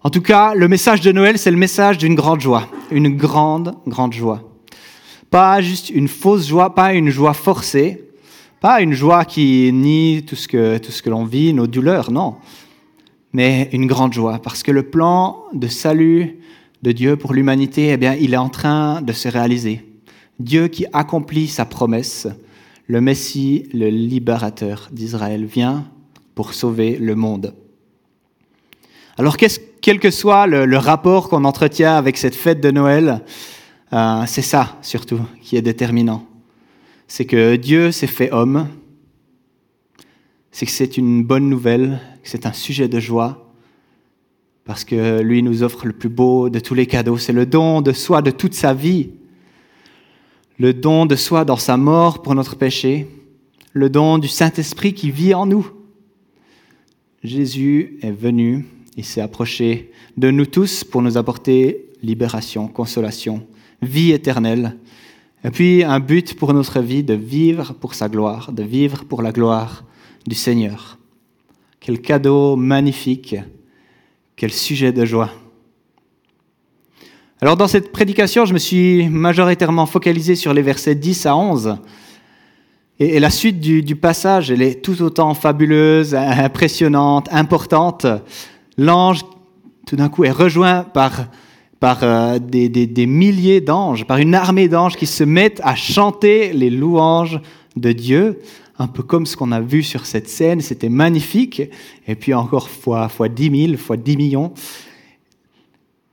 En 0.03 0.11
tout 0.11 0.23
cas, 0.23 0.55
le 0.55 0.67
message 0.67 1.01
de 1.01 1.13
Noël, 1.13 1.39
c'est 1.39 1.51
le 1.51 1.59
message 1.59 1.99
d'une 1.99 2.15
grande 2.15 2.41
joie, 2.41 2.69
une 2.91 3.17
grande, 3.17 3.77
grande 3.87 4.15
joie. 4.15 4.50
Pas 5.31 5.61
juste 5.61 5.91
une 5.91 6.09
fausse 6.09 6.49
joie, 6.49 6.75
pas 6.75 6.93
une 6.93 7.09
joie 7.09 7.35
forcée, 7.35 8.05
pas 8.61 8.83
une 8.83 8.93
joie 8.93 9.25
qui 9.25 9.71
nie 9.73 10.25
tout 10.27 10.37
ce 10.37 10.49
que, 10.49 10.79
tout 10.79 10.91
ce 10.91 11.03
que 11.03 11.09
l'on 11.11 11.25
vit, 11.25 11.55
nos 11.55 11.67
douleurs, 11.67 12.11
non. 12.11 12.37
Mais 13.33 13.69
une 13.73 13.87
grande 13.87 14.13
joie, 14.13 14.41
parce 14.43 14.63
que 14.63 14.73
le 14.73 14.83
plan 14.83 15.45
de 15.53 15.69
salut 15.69 16.39
de 16.83 16.93
Dieu 16.93 17.17
pour 17.17 17.33
l'humanité, 17.33 17.91
eh 17.91 17.97
bien, 17.97 18.15
il 18.15 18.35
est 18.35 18.39
en 18.39 18.49
train 18.49 19.03
de 19.03 19.13
se 19.13 19.29
réaliser. 19.29 19.87
Dieu 20.41 20.69
qui 20.69 20.87
accomplit 20.93 21.47
sa 21.47 21.65
promesse, 21.65 22.27
le 22.87 23.01
Messie, 23.01 23.69
le 23.73 23.89
libérateur 23.89 24.89
d'Israël, 24.91 25.45
vient 25.45 25.87
pour 26.35 26.55
sauver 26.55 26.97
le 26.97 27.15
monde. 27.15 27.55
Alors, 29.17 29.37
quel 29.37 30.01
que 30.01 30.11
soit 30.11 30.47
le, 30.47 30.67
le 30.67 30.79
rapport 30.79 31.29
qu'on 31.29 31.45
entretient 31.45 31.97
avec 31.97 32.17
cette 32.17 32.35
fête 32.35 32.61
de 32.61 32.71
Noël, 32.71 33.23
euh, 33.93 34.25
c'est 34.27 34.43
ça 34.43 34.79
surtout 34.83 35.21
qui 35.43 35.57
est 35.57 35.63
déterminant. 35.63 36.27
C'est 37.09 37.25
que 37.25 37.57
Dieu 37.57 37.91
s'est 37.91 38.07
fait 38.07 38.31
homme, 38.33 38.69
c'est 40.53 40.67
que 40.67 40.73
c'est 40.73 40.97
une 40.97 41.25
bonne 41.25 41.49
nouvelle, 41.49 42.01
c'est 42.23 42.47
un 42.47 42.53
sujet 42.53 42.89
de 42.89 43.01
joie, 43.01 43.53
parce 44.65 44.85
que 44.85 45.21
lui 45.21 45.43
nous 45.43 45.63
offre 45.63 45.87
le 45.87 45.93
plus 45.93 46.09
beau 46.09 46.49
de 46.51 46.61
tous 46.61 46.75
les 46.75 46.87
cadeaux, 46.87 47.19
c'est 47.19 47.33
le 47.33 47.47
don 47.47 47.81
de 47.81 47.93
soi 47.93 48.23
de 48.23 48.31
toute 48.31 48.55
sa 48.55 48.75
vie, 48.75 49.11
le 50.59 50.73
don 50.75 51.07
de 51.07 51.17
soi 51.17 51.45
dans 51.45 51.57
sa 51.57 51.77
mort 51.77 52.23
pour 52.23 52.35
notre 52.35 52.57
péché, 52.57 53.09
le 53.73 53.91
don 53.91 54.19
du 54.19 54.29
Saint-Esprit 54.29 54.95
qui 54.95 55.11
vit 55.11 55.35
en 55.35 55.47
nous. 55.47 55.69
Jésus 57.25 57.99
est 58.03 58.13
venu, 58.13 58.67
il 58.97 59.05
s'est 59.05 59.21
approché 59.21 59.91
de 60.17 60.31
nous 60.31 60.47
tous 60.47 60.85
pour 60.85 61.03
nous 61.03 61.17
apporter 61.17 61.89
libération, 62.03 62.69
consolation, 62.69 63.47
vie 63.83 64.13
éternelle, 64.13 64.77
et 65.45 65.51
puis 65.51 65.85
un 65.85 66.01
but 66.01 66.35
pour 66.35 66.53
notre 66.53 66.81
vie 66.81 67.03
de 67.03 67.15
vivre 67.15 67.73
pour 67.75 67.95
sa 67.95 68.09
gloire, 68.09 68.53
de 68.53 68.63
vivre 68.63 69.05
pour 69.05 69.23
la 69.23 69.33
gloire 69.33 69.85
du 70.27 70.35
Seigneur. 70.35 70.99
Quel 71.81 72.01
cadeau 72.01 72.57
magnifique, 72.57 73.37
quel 74.37 74.53
sujet 74.53 74.93
de 74.93 75.05
joie. 75.05 75.31
Alors 77.41 77.57
dans 77.57 77.69
cette 77.69 77.91
prédication, 77.91 78.45
je 78.45 78.53
me 78.53 78.59
suis 78.59 79.09
majoritairement 79.09 79.87
focalisé 79.87 80.35
sur 80.35 80.53
les 80.53 80.61
versets 80.61 80.95
10 80.95 81.25
à 81.25 81.37
11. 81.37 81.77
Et, 82.99 83.19
la 83.19 83.31
suite 83.31 83.61
du, 83.61 83.97
passage, 83.97 84.51
elle 84.51 84.61
est 84.61 84.85
tout 84.85 85.01
autant 85.01 85.33
fabuleuse, 85.33 86.15
impressionnante, 86.15 87.31
importante. 87.33 88.07
L'ange, 88.77 89.23
tout 89.87 89.97
d'un 89.97 90.11
coup, 90.11 90.25
est 90.25 90.31
rejoint 90.31 90.83
par, 90.83 91.29
par 91.81 91.99
euh, 92.03 92.39
des, 92.39 92.69
des 92.69 93.07
milliers 93.07 93.61
d'anges, 93.61 94.07
par 94.07 94.19
une 94.19 94.35
armée 94.35 94.69
d'anges 94.69 94.97
qui 94.97 95.07
se 95.07 95.25
mettent 95.25 95.61
à 95.65 95.75
chanter 95.75 96.53
les 96.53 96.71
louanges 96.71 97.41
de 97.77 97.93
Dieu 97.93 98.39
un 98.81 98.87
peu 98.87 99.03
comme 99.03 99.27
ce 99.27 99.37
qu'on 99.37 99.53
a 99.53 99.61
vu 99.61 99.83
sur 99.83 100.07
cette 100.07 100.29
scène, 100.29 100.63
c'était 100.63 100.89
magnifique. 100.89 101.63
Et 102.09 102.15
puis 102.15 102.33
encore 102.33 102.71
fois, 102.71 103.11
fois 103.11 103.29
10 103.29 103.67
000, 103.67 103.77
fois 103.77 103.99
10 103.99 104.17
millions. 104.17 104.55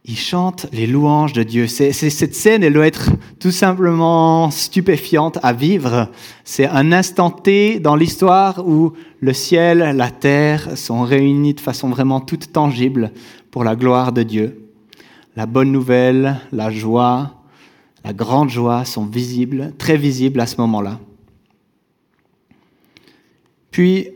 Il 0.04 0.18
chante 0.18 0.68
les 0.74 0.86
louanges 0.86 1.32
de 1.32 1.44
Dieu. 1.44 1.68
C'est, 1.68 1.94
cette 1.94 2.36
scène, 2.36 2.64
elle 2.64 2.74
doit 2.74 2.88
être 2.88 3.12
tout 3.40 3.52
simplement 3.52 4.52
stupéfiante 4.52 5.40
à 5.44 5.54
vivre. 5.54 6.10
C'est 6.44 6.68
un 6.68 6.92
instant 6.92 7.30
T 7.30 7.80
dans 7.80 7.96
l'histoire 7.96 8.68
où 8.68 8.92
le 9.22 9.34
ciel, 9.34 9.96
la 9.96 10.12
terre 10.12 10.78
sont 10.78 11.04
réunis 11.04 11.54
de 11.54 11.62
façon 11.62 11.90
vraiment 11.90 12.20
toute 12.20 12.52
tangible 12.52 13.12
pour 13.50 13.64
la 13.64 13.78
gloire 13.78 14.12
de 14.12 14.24
Dieu. 14.24 14.67
La 15.38 15.46
bonne 15.46 15.72
nouvelle, 15.72 16.42
la 16.52 16.72
joie, 16.72 17.36
la 18.04 18.12
grande 18.12 18.50
joie 18.50 18.86
sont 18.86 19.06
visibles, 19.06 19.72
très 19.78 19.96
visibles 19.96 20.40
à 20.40 20.48
ce 20.48 20.60
moment-là. 20.62 21.00
Puis, 23.70 24.10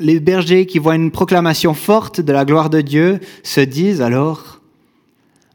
les 0.00 0.18
bergers 0.18 0.66
qui 0.66 0.80
voient 0.80 0.96
une 0.96 1.12
proclamation 1.12 1.72
forte 1.72 2.20
de 2.20 2.32
la 2.32 2.44
gloire 2.44 2.68
de 2.68 2.80
Dieu 2.80 3.20
se 3.44 3.60
disent 3.60 4.02
alors, 4.02 4.60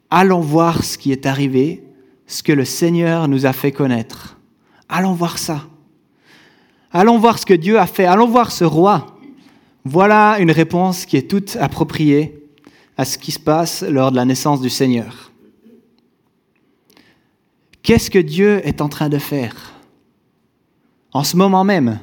allons 0.10 0.40
voir 0.40 0.86
ce 0.86 0.98
qui 0.98 1.12
est 1.12 1.26
arrivé, 1.26 1.84
ce 2.26 2.42
que 2.42 2.54
le 2.54 2.64
Seigneur 2.64 3.28
nous 3.28 3.46
a 3.46 3.52
fait 3.52 3.74
connaître. 3.74 4.38
Allons 4.88 5.12
voir 5.12 5.40
ça. 5.40 5.66
Allons 6.94 7.18
voir 7.18 7.38
ce 7.38 7.46
que 7.46 7.54
Dieu 7.54 7.78
a 7.78 7.86
fait. 7.86 8.06
Allons 8.06 8.30
voir 8.30 8.50
ce 8.50 8.64
roi. 8.64 9.18
Voilà 9.84 10.40
une 10.40 10.52
réponse 10.52 11.06
qui 11.06 11.18
est 11.18 11.30
toute 11.30 11.58
appropriée 11.60 12.39
à 13.00 13.06
ce 13.06 13.18
qui 13.18 13.32
se 13.32 13.40
passe 13.40 13.82
lors 13.82 14.12
de 14.12 14.18
la 14.18 14.26
naissance 14.26 14.60
du 14.60 14.70
Seigneur. 14.70 15.32
Qu'est-ce 17.82 18.12
que 18.12 18.20
Dieu 18.20 18.60
est 18.68 18.82
en 18.82 18.90
train 18.90 19.08
de 19.08 19.18
faire 19.18 19.56
en 21.14 21.24
ce 21.24 21.38
moment 21.38 21.64
même? 21.64 22.00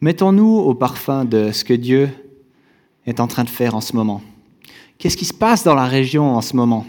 Mettons-nous 0.00 0.56
au 0.60 0.72
parfum 0.72 1.26
de 1.26 1.52
ce 1.52 1.62
que 1.62 1.74
Dieu 1.74 2.08
est 3.04 3.20
en 3.20 3.26
train 3.26 3.44
de 3.44 3.50
faire 3.50 3.74
en 3.74 3.82
ce 3.82 3.94
moment. 3.94 4.22
Qu'est-ce 4.96 5.18
qui 5.18 5.26
se 5.26 5.34
passe 5.34 5.62
dans 5.62 5.74
la 5.74 5.84
région 5.84 6.34
en 6.34 6.40
ce 6.40 6.56
moment? 6.56 6.86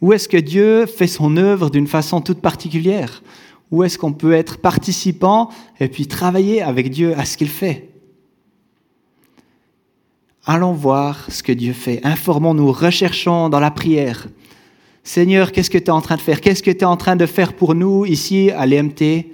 Où 0.00 0.12
est-ce 0.12 0.28
que 0.28 0.36
Dieu 0.36 0.86
fait 0.86 1.08
son 1.08 1.36
œuvre 1.36 1.68
d'une 1.68 1.88
façon 1.88 2.20
toute 2.20 2.40
particulière? 2.40 3.24
Où 3.72 3.82
est-ce 3.82 3.98
qu'on 3.98 4.12
peut 4.12 4.34
être 4.34 4.58
participant 4.58 5.50
et 5.80 5.88
puis 5.88 6.06
travailler 6.06 6.62
avec 6.62 6.90
Dieu 6.90 7.18
à 7.18 7.24
ce 7.24 7.36
qu'il 7.36 7.50
fait? 7.50 7.91
Allons 10.44 10.72
voir 10.72 11.30
ce 11.30 11.42
que 11.42 11.52
Dieu 11.52 11.72
fait. 11.72 12.00
Informons-nous, 12.04 12.72
recherchons 12.72 13.48
dans 13.48 13.60
la 13.60 13.70
prière. 13.70 14.26
Seigneur, 15.04 15.52
qu'est-ce 15.52 15.70
que 15.70 15.78
tu 15.78 15.84
es 15.84 15.90
en 15.90 16.00
train 16.00 16.16
de 16.16 16.20
faire? 16.20 16.40
Qu'est-ce 16.40 16.64
que 16.64 16.70
tu 16.70 16.78
es 16.78 16.84
en 16.84 16.96
train 16.96 17.14
de 17.14 17.26
faire 17.26 17.52
pour 17.52 17.74
nous 17.74 18.04
ici 18.06 18.50
à 18.50 18.66
l'EMT 18.66 19.26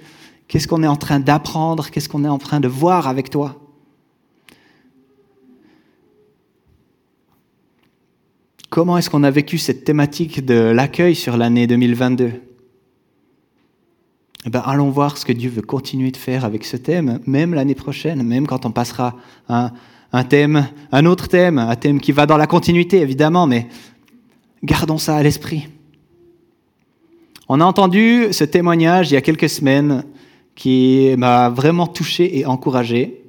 Qu'est-ce 0.47 0.67
qu'on 0.67 0.81
est 0.81 0.87
en 0.87 0.95
train 0.95 1.19
d'apprendre? 1.19 1.89
Qu'est-ce 1.89 2.09
qu'on 2.09 2.25
est 2.25 2.29
en 2.29 2.39
train 2.39 2.59
de 2.59 2.67
voir 2.67 3.07
avec 3.07 3.29
toi? 3.29 3.55
Comment 8.69 8.97
est-ce 8.97 9.09
qu'on 9.09 9.23
a 9.23 9.31
vécu 9.31 9.57
cette 9.57 9.83
thématique 9.83 10.45
de 10.45 10.55
l'accueil 10.55 11.15
sur 11.15 11.37
l'année 11.37 11.65
2022 11.65 12.31
eh 14.45 14.49
bien, 14.49 14.61
allons 14.61 14.89
voir 14.89 15.17
ce 15.17 15.25
que 15.25 15.33
Dieu 15.33 15.49
veut 15.49 15.61
continuer 15.61 16.11
de 16.11 16.17
faire 16.17 16.45
avec 16.45 16.63
ce 16.63 16.77
thème, 16.77 17.19
même 17.25 17.53
l'année 17.53 17.75
prochaine, 17.75 18.23
même 18.23 18.47
quand 18.47 18.65
on 18.65 18.71
passera 18.71 19.17
un, 19.49 19.71
un 20.11 20.23
thème, 20.23 20.67
un 20.91 21.05
autre 21.05 21.27
thème, 21.27 21.57
un 21.57 21.75
thème 21.75 21.99
qui 21.99 22.11
va 22.11 22.25
dans 22.25 22.37
la 22.37 22.47
continuité, 22.47 22.99
évidemment, 22.99 23.47
mais 23.47 23.67
gardons 24.63 24.97
ça 24.97 25.15
à 25.15 25.23
l'esprit. 25.23 25.67
On 27.47 27.61
a 27.61 27.65
entendu 27.65 28.27
ce 28.31 28.43
témoignage 28.43 29.11
il 29.11 29.15
y 29.15 29.17
a 29.17 29.21
quelques 29.21 29.49
semaines 29.49 30.03
qui 30.55 31.15
m'a 31.17 31.49
vraiment 31.49 31.87
touché 31.87 32.37
et 32.37 32.45
encouragé 32.45 33.23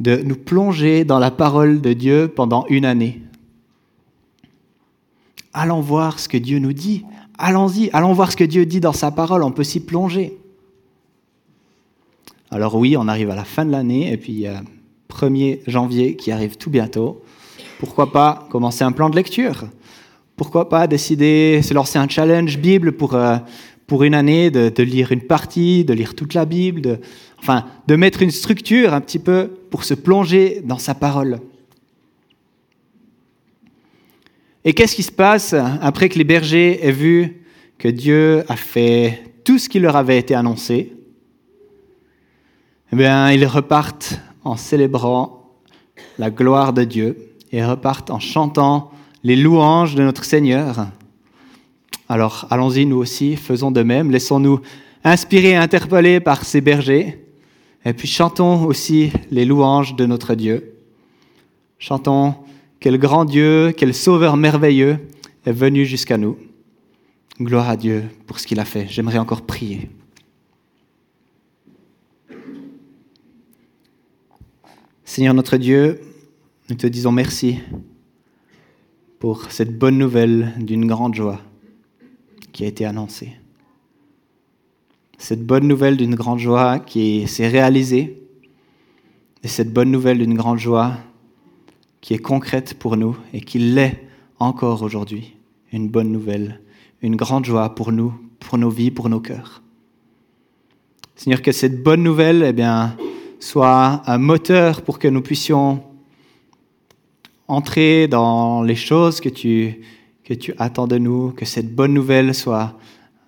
de 0.00 0.16
nous 0.16 0.36
plonger 0.36 1.04
dans 1.04 1.18
la 1.18 1.30
parole 1.30 1.80
de 1.80 1.92
Dieu 1.92 2.28
pendant 2.28 2.66
une 2.68 2.84
année. 2.84 3.22
Allons 5.54 5.80
voir 5.80 6.18
ce 6.18 6.28
que 6.28 6.36
Dieu 6.36 6.58
nous 6.58 6.74
dit. 6.74 7.06
Allons-y, 7.38 7.88
allons 7.92 8.12
voir 8.12 8.30
ce 8.30 8.36
que 8.36 8.44
Dieu 8.44 8.66
dit 8.66 8.80
dans 8.80 8.92
sa 8.92 9.10
parole, 9.10 9.42
on 9.42 9.52
peut 9.52 9.64
s'y 9.64 9.80
plonger. 9.80 10.38
Alors 12.50 12.76
oui, 12.76 12.96
on 12.96 13.08
arrive 13.08 13.30
à 13.30 13.34
la 13.34 13.44
fin 13.44 13.64
de 13.64 13.72
l'année 13.72 14.12
et 14.12 14.16
puis 14.16 14.46
a 14.46 14.62
1er 15.10 15.60
janvier 15.66 16.16
qui 16.16 16.30
arrive 16.30 16.56
tout 16.56 16.70
bientôt. 16.70 17.22
Pourquoi 17.78 18.12
pas 18.12 18.46
commencer 18.50 18.84
un 18.84 18.92
plan 18.92 19.10
de 19.10 19.16
lecture? 19.16 19.64
Pourquoi 20.36 20.68
pas 20.68 20.86
décider, 20.86 21.60
se 21.62 21.74
lancer 21.74 21.98
un 21.98 22.08
challenge 22.08 22.58
Bible 22.58 22.92
pour, 22.92 23.14
euh, 23.14 23.36
pour 23.86 24.04
une 24.04 24.14
année 24.14 24.50
de, 24.50 24.82
lire 24.82 25.12
une 25.12 25.22
partie, 25.22 25.84
de 25.84 25.94
lire 25.94 26.14
toute 26.14 26.34
la 26.34 26.44
Bible, 26.44 27.00
enfin, 27.38 27.64
de 27.86 27.96
mettre 27.96 28.22
une 28.22 28.30
structure 28.30 28.94
un 28.94 29.00
petit 29.00 29.18
peu 29.18 29.50
pour 29.70 29.84
se 29.84 29.94
plonger 29.94 30.60
dans 30.64 30.78
sa 30.78 30.94
parole. 30.94 31.40
Et 34.64 34.72
qu'est-ce 34.72 34.96
qui 34.96 35.04
se 35.04 35.12
passe 35.12 35.54
après 35.80 36.08
que 36.08 36.18
les 36.18 36.24
bergers 36.24 36.84
aient 36.86 36.92
vu 36.92 37.42
que 37.78 37.88
Dieu 37.88 38.44
a 38.48 38.56
fait 38.56 39.22
tout 39.44 39.58
ce 39.58 39.68
qui 39.68 39.78
leur 39.78 39.96
avait 39.96 40.18
été 40.18 40.34
annoncé? 40.34 40.95
Eh 42.92 42.96
bien, 42.96 43.32
ils 43.32 43.46
repartent 43.46 44.20
en 44.44 44.56
célébrant 44.56 45.54
la 46.18 46.30
gloire 46.30 46.72
de 46.72 46.84
Dieu 46.84 47.34
et 47.50 47.64
repartent 47.64 48.10
en 48.10 48.20
chantant 48.20 48.90
les 49.24 49.34
louanges 49.34 49.96
de 49.96 50.02
notre 50.02 50.24
Seigneur. 50.24 50.86
Alors 52.08 52.46
allons-y 52.50 52.86
nous 52.86 52.98
aussi, 52.98 53.34
faisons 53.34 53.72
de 53.72 53.82
même, 53.82 54.10
laissons-nous 54.10 54.60
inspirer 55.02 55.50
et 55.50 55.56
interpeller 55.56 56.20
par 56.20 56.44
ces 56.44 56.60
bergers, 56.60 57.24
et 57.84 57.92
puis 57.92 58.06
chantons 58.06 58.64
aussi 58.64 59.10
les 59.30 59.44
louanges 59.44 59.96
de 59.96 60.06
notre 60.06 60.34
Dieu. 60.34 60.74
Chantons 61.78 62.34
quel 62.78 62.98
grand 62.98 63.24
Dieu, 63.24 63.72
quel 63.76 63.94
Sauveur 63.94 64.36
merveilleux 64.36 64.98
est 65.44 65.52
venu 65.52 65.84
jusqu'à 65.84 66.18
nous. 66.18 66.36
Gloire 67.40 67.68
à 67.68 67.76
Dieu 67.76 68.04
pour 68.26 68.38
ce 68.38 68.46
qu'il 68.46 68.60
a 68.60 68.64
fait. 68.64 68.86
J'aimerais 68.88 69.18
encore 69.18 69.42
prier. 69.42 69.90
Seigneur 75.08 75.34
notre 75.34 75.56
Dieu, 75.56 76.00
nous 76.68 76.74
te 76.74 76.86
disons 76.88 77.12
merci 77.12 77.60
pour 79.20 79.52
cette 79.52 79.78
bonne 79.78 79.96
nouvelle 79.96 80.52
d'une 80.58 80.84
grande 80.84 81.14
joie 81.14 81.40
qui 82.52 82.64
a 82.64 82.66
été 82.66 82.84
annoncé. 82.84 83.30
Cette 85.16 85.46
bonne 85.46 85.68
nouvelle 85.68 85.96
d'une 85.96 86.16
grande 86.16 86.40
joie 86.40 86.80
qui 86.80 87.28
s'est 87.28 87.46
réalisée, 87.46 88.20
et 89.44 89.48
cette 89.48 89.72
bonne 89.72 89.92
nouvelle 89.92 90.18
d'une 90.18 90.34
grande 90.34 90.58
joie 90.58 90.98
qui 92.00 92.12
est 92.12 92.18
concrète 92.18 92.74
pour 92.74 92.96
nous 92.96 93.16
et 93.32 93.40
qui 93.40 93.60
l'est 93.60 94.08
encore 94.40 94.82
aujourd'hui. 94.82 95.36
Une 95.72 95.88
bonne 95.88 96.10
nouvelle, 96.10 96.60
une 97.00 97.14
grande 97.14 97.44
joie 97.44 97.76
pour 97.76 97.92
nous, 97.92 98.12
pour 98.40 98.58
nos 98.58 98.70
vies, 98.70 98.90
pour 98.90 99.08
nos 99.08 99.20
cœurs. 99.20 99.62
Seigneur, 101.14 101.42
que 101.42 101.52
cette 101.52 101.84
bonne 101.84 102.02
nouvelle 102.02 102.42
eh 102.42 102.52
bien, 102.52 102.96
soit 103.38 104.02
un 104.06 104.18
moteur 104.18 104.82
pour 104.82 104.98
que 104.98 105.08
nous 105.08 105.22
puissions 105.22 105.82
entrer 107.48 108.08
dans 108.08 108.62
les 108.62 108.74
choses 108.74 109.20
que 109.20 109.28
tu, 109.28 109.80
que 110.24 110.34
tu 110.34 110.54
attends 110.58 110.86
de 110.86 110.98
nous, 110.98 111.30
que 111.30 111.44
cette 111.44 111.74
bonne 111.74 111.94
nouvelle 111.94 112.34
soit 112.34 112.76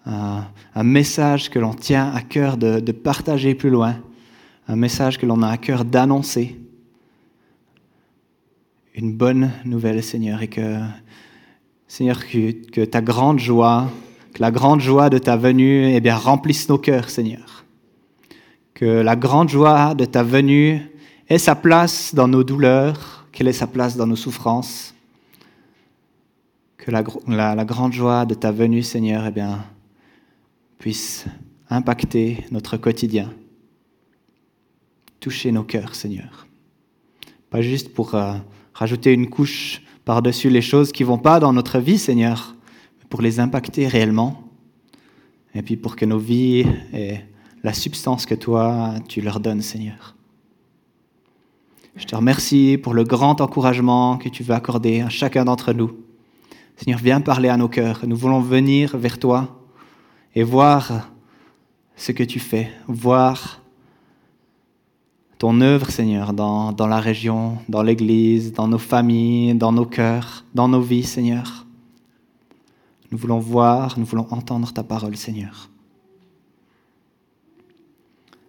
un, 0.06 0.44
message 0.82 1.50
que 1.50 1.58
l'on 1.58 1.74
tient 1.74 2.12
à 2.14 2.22
cœur 2.22 2.56
de, 2.56 2.92
partager 2.92 3.54
plus 3.54 3.70
loin, 3.70 3.96
un 4.68 4.76
message 4.76 5.18
que 5.18 5.26
l'on 5.26 5.42
a 5.42 5.48
à 5.48 5.56
cœur 5.56 5.84
d'annoncer. 5.84 6.56
Une 8.94 9.12
bonne 9.12 9.52
nouvelle, 9.64 10.02
Seigneur, 10.02 10.42
et 10.42 10.48
que, 10.48 10.78
Seigneur, 11.86 12.26
que, 12.26 12.84
ta 12.84 13.00
grande 13.00 13.38
joie, 13.38 13.90
que 14.34 14.40
la 14.40 14.50
grande 14.50 14.80
joie 14.80 15.10
de 15.10 15.18
ta 15.18 15.36
venue, 15.36 15.92
eh 15.92 16.00
bien, 16.00 16.16
remplisse 16.16 16.68
nos 16.68 16.78
cœurs, 16.78 17.10
Seigneur. 17.10 17.64
Que 18.78 18.84
la 18.84 19.16
grande 19.16 19.48
joie 19.48 19.96
de 19.96 20.04
ta 20.04 20.22
venue 20.22 20.80
ait 21.28 21.38
sa 21.38 21.56
place 21.56 22.14
dans 22.14 22.28
nos 22.28 22.44
douleurs, 22.44 23.26
qu'elle 23.32 23.48
ait 23.48 23.52
sa 23.52 23.66
place 23.66 23.96
dans 23.96 24.06
nos 24.06 24.14
souffrances 24.14 24.94
que 26.76 26.92
la, 26.92 27.64
grande 27.64 27.92
joie 27.92 28.24
de 28.24 28.34
ta 28.34 28.52
venue, 28.52 28.84
Seigneur, 28.84 29.26
eh 29.26 29.32
bien, 29.32 29.64
puisse 30.78 31.26
impacter 31.68 32.46
notre 32.52 32.76
quotidien, 32.76 33.32
toucher 35.18 35.50
nos 35.50 35.64
cœurs, 35.64 35.96
Seigneur. 35.96 36.46
Pas 37.50 37.62
juste 37.62 37.92
pour 37.92 38.14
euh, 38.14 38.34
rajouter 38.74 39.12
une 39.12 39.28
couche 39.28 39.82
par-dessus 40.04 40.50
les 40.50 40.62
choses 40.62 40.92
qui 40.92 41.02
vont 41.02 41.18
pas 41.18 41.40
dans 41.40 41.52
notre 41.52 41.80
vie, 41.80 41.98
Seigneur, 41.98 42.54
pour 43.10 43.22
les 43.22 43.40
impacter 43.40 43.88
réellement. 43.88 44.48
Et 45.54 45.62
puis 45.62 45.76
pour 45.76 45.96
que 45.96 46.04
nos 46.04 46.18
vies 46.18 46.64
aient 46.92 47.26
la 47.62 47.72
substance 47.72 48.26
que 48.26 48.34
toi, 48.34 48.94
tu 49.08 49.20
leur 49.20 49.40
donnes, 49.40 49.62
Seigneur. 49.62 50.14
Je 51.96 52.04
te 52.04 52.14
remercie 52.14 52.78
pour 52.80 52.94
le 52.94 53.02
grand 53.02 53.40
encouragement 53.40 54.18
que 54.18 54.28
tu 54.28 54.42
veux 54.44 54.54
accorder 54.54 55.00
à 55.00 55.08
chacun 55.08 55.44
d'entre 55.44 55.72
nous. 55.72 55.96
Seigneur, 56.76 57.00
viens 57.00 57.20
parler 57.20 57.48
à 57.48 57.56
nos 57.56 57.68
cœurs. 57.68 58.02
Nous 58.06 58.16
voulons 58.16 58.40
venir 58.40 58.96
vers 58.96 59.18
toi 59.18 59.60
et 60.34 60.44
voir 60.44 61.10
ce 61.96 62.12
que 62.12 62.22
tu 62.22 62.38
fais, 62.38 62.70
voir 62.86 63.60
ton 65.38 65.60
œuvre, 65.60 65.90
Seigneur, 65.90 66.32
dans, 66.32 66.72
dans 66.72 66.86
la 66.86 67.00
région, 67.00 67.58
dans 67.68 67.82
l'Église, 67.82 68.52
dans 68.52 68.68
nos 68.68 68.78
familles, 68.78 69.54
dans 69.54 69.72
nos 69.72 69.86
cœurs, 69.86 70.44
dans 70.54 70.68
nos 70.68 70.80
vies, 70.80 71.04
Seigneur. 71.04 71.66
Nous 73.10 73.18
voulons 73.18 73.38
voir, 73.40 73.98
nous 73.98 74.04
voulons 74.04 74.26
entendre 74.30 74.72
ta 74.72 74.82
parole, 74.82 75.16
Seigneur. 75.16 75.70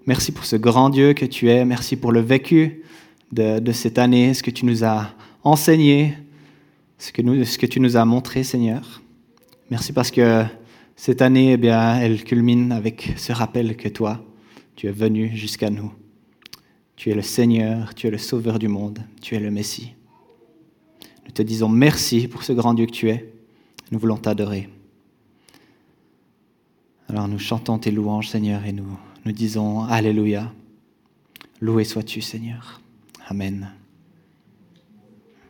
Merci 0.10 0.32
pour 0.32 0.46
ce 0.46 0.56
grand 0.56 0.90
Dieu 0.90 1.14
que 1.14 1.28
tu 1.28 1.52
es. 1.52 1.64
Merci 1.66 1.96
pour 1.96 2.12
le 2.12 2.20
vécu 2.20 2.82
de, 3.32 3.72
cette 3.72 4.00
année, 4.00 4.34
ce 4.34 4.42
que 4.42 4.50
tu 4.50 4.66
nous 4.66 4.84
as 4.84 5.14
enseigné, 5.44 6.18
ce 6.98 7.12
que, 7.12 7.44
ce 7.44 7.60
que 7.60 7.68
tu 7.68 7.80
nous 7.80 7.96
as 7.96 8.04
montré, 8.06 8.44
Seigneur. 8.44 9.04
Merci 9.70 9.94
parce 9.94 10.10
que 10.10 10.46
cette 10.96 11.22
année, 11.22 11.52
eh 11.52 11.58
bien, 11.58 12.00
elle 12.00 12.24
culmine 12.24 12.72
avec 12.72 13.14
ce 13.18 13.32
rappel 13.32 13.78
que 13.78 13.88
toi, 13.88 14.26
tu 14.76 14.88
es 14.88 14.92
venu 14.92 15.30
jusqu'à 15.36 15.70
nous. 15.70 15.94
Tu 16.96 17.12
es 17.12 17.14
le 17.14 17.22
Seigneur, 17.22 17.94
tu 17.94 18.08
es 18.08 18.10
le 18.10 18.18
Sauveur 18.18 18.58
du 18.58 18.68
monde, 18.68 18.98
tu 19.22 19.36
es 19.36 19.40
le 19.40 19.52
Messie. 19.52 19.94
Nous 21.28 21.32
te 21.34 21.44
disons 21.44 21.70
merci 21.70 22.28
pour 22.28 22.42
ce 22.42 22.54
grand 22.54 22.74
Dieu 22.74 22.88
que 22.88 22.94
tu 22.94 23.10
es. 23.12 23.32
Nous 23.92 24.00
voulons 24.00 24.18
t'adorer. 24.18 24.70
Alors 27.08 27.28
nous 27.28 27.38
chantons 27.38 27.78
tes 27.78 27.92
louanges, 27.92 28.30
Seigneur, 28.30 28.66
et 28.66 28.72
nous, 28.72 28.98
nous 29.26 29.32
disons 29.32 29.84
Alléluia. 29.84 30.52
Loué 31.62 31.84
sois-tu, 31.84 32.22
Seigneur. 32.22 32.82
Amen. 33.28 33.70